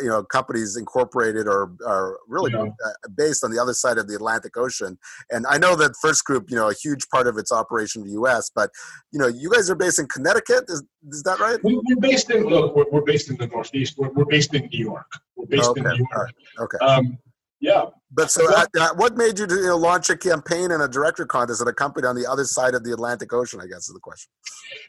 you 0.00 0.08
know 0.08 0.22
companies 0.24 0.76
incorporated 0.76 1.46
or 1.46 1.72
are 1.86 2.18
really 2.28 2.52
yeah. 2.52 2.62
Uh, 2.62 3.08
based 3.16 3.44
on 3.44 3.50
the 3.50 3.60
other 3.60 3.74
side 3.74 3.98
of 3.98 4.08
the 4.08 4.14
Atlantic 4.14 4.56
Ocean. 4.56 4.98
And 5.30 5.46
I 5.46 5.58
know 5.58 5.76
that 5.76 5.94
First 6.00 6.24
Group, 6.24 6.50
you 6.50 6.56
know, 6.56 6.68
a 6.68 6.74
huge 6.74 7.08
part 7.08 7.26
of 7.26 7.38
its 7.38 7.52
operation 7.52 8.02
in 8.02 8.08
the 8.08 8.14
U.S., 8.14 8.50
but 8.54 8.70
you 9.12 9.18
know, 9.18 9.28
you 9.28 9.50
guys 9.50 9.70
are 9.70 9.74
based 9.74 9.98
in 9.98 10.06
Connecticut. 10.08 10.64
Is, 10.68 10.82
is 11.08 11.22
that 11.22 11.38
right? 11.38 11.62
We, 11.62 11.76
are 11.76 12.00
based 12.00 12.30
in 12.30 12.44
look, 12.44 12.74
we're, 12.74 12.84
we're, 12.90 13.02
based 13.02 13.30
in 13.30 13.36
the 13.36 13.46
Northeast. 13.46 13.96
We're, 13.98 14.10
we're 14.10 14.24
based 14.24 14.54
in 14.54 14.68
New 14.72 14.84
York. 14.84 15.10
We're 15.36 15.46
based 15.46 15.68
okay. 15.70 15.80
in 15.80 15.86
New 15.86 15.96
York. 15.96 16.12
Right. 16.14 16.34
Okay. 16.60 16.78
Um, 16.84 17.18
yeah. 17.60 17.86
But 18.10 18.30
so, 18.30 18.42
uh, 18.54 18.66
uh, 18.78 18.90
what 18.96 19.16
made 19.16 19.38
you, 19.38 19.46
you 19.48 19.66
know, 19.66 19.76
launch 19.76 20.10
a 20.10 20.16
campaign 20.16 20.70
and 20.70 20.82
a 20.82 20.88
director 20.88 21.26
contest 21.26 21.60
at 21.60 21.68
a 21.68 21.72
company 21.72 22.06
on 22.06 22.14
the 22.14 22.26
other 22.26 22.44
side 22.44 22.74
of 22.74 22.84
the 22.84 22.92
Atlantic 22.92 23.32
Ocean? 23.32 23.60
I 23.60 23.66
guess 23.66 23.88
is 23.88 23.94
the 23.94 24.00
question. 24.00 24.30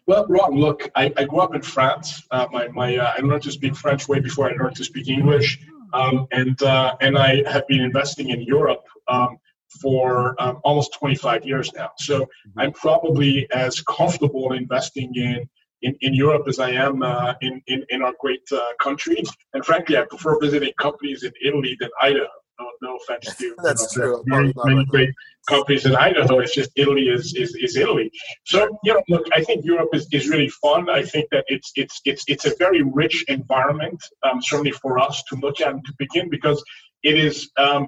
Well, 0.06 0.26
Ron, 0.28 0.56
look, 0.56 0.90
I, 0.96 1.12
I 1.18 1.26
grew 1.26 1.40
up 1.40 1.56
in 1.56 1.62
France. 1.62 2.24
Uh, 2.32 2.48
my, 2.52 2.68
my, 2.70 2.98
uh, 2.98 3.14
I 3.18 3.22
learned 3.22 3.44
to 3.44 3.52
speak 3.52 3.76
French 3.76 4.08
way 4.08 4.20
before 4.20 4.50
I 4.50 4.54
learned 4.54 4.76
to 4.78 4.84
speak 4.84 5.08
English, 5.08 5.60
um, 5.94 6.28
and 6.32 6.62
uh, 6.62 6.96
and 7.02 7.18
I 7.18 7.50
have 7.50 7.68
been 7.68 7.82
investing 7.82 8.30
in 8.30 8.42
Europe 8.42 8.84
um, 9.08 9.38
for 9.82 10.36
um, 10.42 10.60
almost 10.64 10.94
25 10.94 11.46
years 11.46 11.72
now. 11.74 11.92
So 11.98 12.22
mm-hmm. 12.22 12.60
I'm 12.60 12.72
probably 12.74 13.48
as 13.52 13.82
comfortable 13.82 14.54
investing 14.54 15.14
in 15.16 15.50
in, 15.82 15.96
in 16.02 16.14
Europe 16.14 16.48
as 16.48 16.60
I 16.60 16.72
am 16.72 17.04
uh, 17.04 17.36
in, 17.42 17.62
in, 17.68 17.86
in 17.90 18.02
our 18.02 18.14
great 18.20 18.42
uh, 18.52 18.62
country. 18.82 19.22
And 19.54 19.64
frankly, 19.64 19.98
I 19.98 20.04
prefer 20.04 20.40
visiting 20.40 20.74
companies 20.80 21.24
in 21.24 21.32
Italy 21.44 21.78
than 21.80 21.90
Idaho. 22.02 22.26
No, 22.60 22.72
no 22.82 22.98
offense 22.98 23.36
to 23.38 23.56
that's 23.64 23.96
you 23.96 24.02
know, 24.02 24.08
true. 24.08 24.24
Many, 24.26 24.54
many 24.66 24.86
great 24.86 25.10
companies 25.48 25.86
in 25.86 25.96
Idaho. 25.96 26.40
It's 26.40 26.56
just 26.56 26.72
Italy 26.76 27.10
is, 27.10 27.34
is, 27.36 27.56
is 27.56 27.76
Italy. 27.76 28.12
So 28.46 28.80
you 28.84 28.94
know, 28.94 29.04
look, 29.10 29.26
I 29.34 29.44
think 29.44 29.64
Europe 29.66 29.90
is, 29.94 30.08
is 30.12 30.28
really 30.28 30.50
fun. 30.50 30.90
I 30.90 31.04
think 31.04 31.30
that 31.32 31.46
it's 31.48 31.72
it's 31.76 32.02
it's 32.06 32.24
it's 32.28 32.46
a 32.46 32.56
very 32.58 32.82
rich 32.82 33.24
environment, 33.28 34.02
um, 34.24 34.42
certainly 34.42 34.72
for 34.72 35.00
us 35.00 35.24
to 35.30 35.36
look 35.36 35.62
at 35.62 35.70
and 35.70 35.86
to 35.86 35.94
begin 35.98 36.30
because 36.30 36.64
it 37.04 37.18
is. 37.18 37.50
Um, 37.58 37.88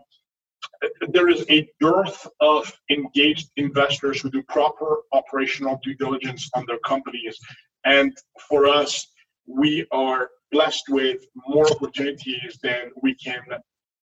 there 1.09 1.29
is 1.29 1.45
a 1.49 1.69
dearth 1.79 2.27
of 2.41 2.71
engaged 2.89 3.49
investors 3.55 4.21
who 4.21 4.29
do 4.29 4.43
proper 4.43 4.97
operational 5.13 5.79
due 5.83 5.95
diligence 5.95 6.49
on 6.53 6.65
their 6.67 6.79
companies. 6.79 7.37
And 7.85 8.15
for 8.49 8.67
us, 8.67 9.07
we 9.47 9.87
are 9.91 10.29
blessed 10.51 10.83
with 10.89 11.21
more 11.47 11.69
opportunities 11.71 12.59
than 12.61 12.91
we 13.01 13.15
can 13.15 13.41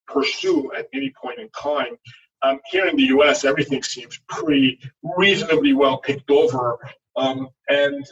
pursue 0.07 0.71
at 0.77 0.87
any 0.93 1.13
point 1.21 1.39
in 1.39 1.49
time. 1.49 1.97
Um, 2.43 2.59
here 2.69 2.85
in 2.85 2.95
the 2.95 3.03
U.S., 3.03 3.45
everything 3.45 3.81
seems 3.81 4.19
pretty 4.29 4.79
reasonably 5.17 5.73
well 5.73 5.97
picked 5.97 6.29
over, 6.29 6.77
um, 7.15 7.49
and 7.67 8.05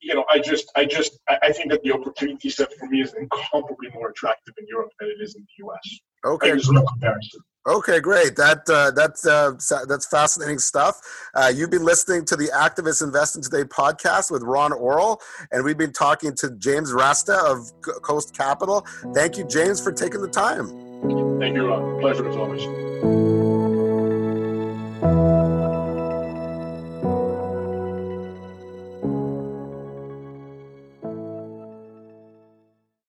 you 0.00 0.14
know, 0.14 0.24
I 0.30 0.38
just, 0.38 0.70
I 0.76 0.84
just, 0.84 1.18
I 1.28 1.50
think 1.52 1.70
that 1.70 1.82
the 1.82 1.92
opportunity 1.92 2.48
set 2.48 2.72
for 2.74 2.86
me 2.86 3.00
is 3.00 3.14
incomparably 3.14 3.88
more 3.92 4.10
attractive 4.10 4.54
in 4.58 4.66
Europe 4.68 4.90
than 5.00 5.08
it 5.08 5.22
is 5.22 5.34
in 5.34 5.42
the 5.42 5.64
U.S. 5.64 6.00
Okay. 6.24 6.48
There's 6.48 6.70
no 6.70 6.84
comparison. 6.84 7.40
Okay, 7.68 8.00
great. 8.00 8.36
That 8.36 8.68
uh, 8.70 8.90
that's 8.92 9.26
uh, 9.26 9.52
that's 9.86 10.06
fascinating 10.06 10.58
stuff. 10.58 10.98
Uh, 11.34 11.52
you've 11.54 11.70
been 11.70 11.84
listening 11.84 12.24
to 12.26 12.36
the 12.36 12.46
Activist 12.46 13.02
Investing 13.02 13.42
Today 13.42 13.64
podcast 13.64 14.30
with 14.30 14.42
Ron 14.42 14.70
Orol, 14.70 15.18
and 15.52 15.62
we've 15.62 15.76
been 15.76 15.92
talking 15.92 16.34
to 16.36 16.52
James 16.52 16.92
Rasteh 16.92 17.38
of 17.38 17.70
Coast 17.82 18.34
Capital. 18.34 18.86
Thank 19.12 19.36
you, 19.36 19.44
James, 19.46 19.78
for 19.78 19.92
taking 19.92 20.22
the 20.22 20.28
time. 20.28 20.89
Thank 21.40 21.56
you. 21.56 21.96
Pleasure 22.02 22.28
as 22.28 22.36
always. 22.36 23.29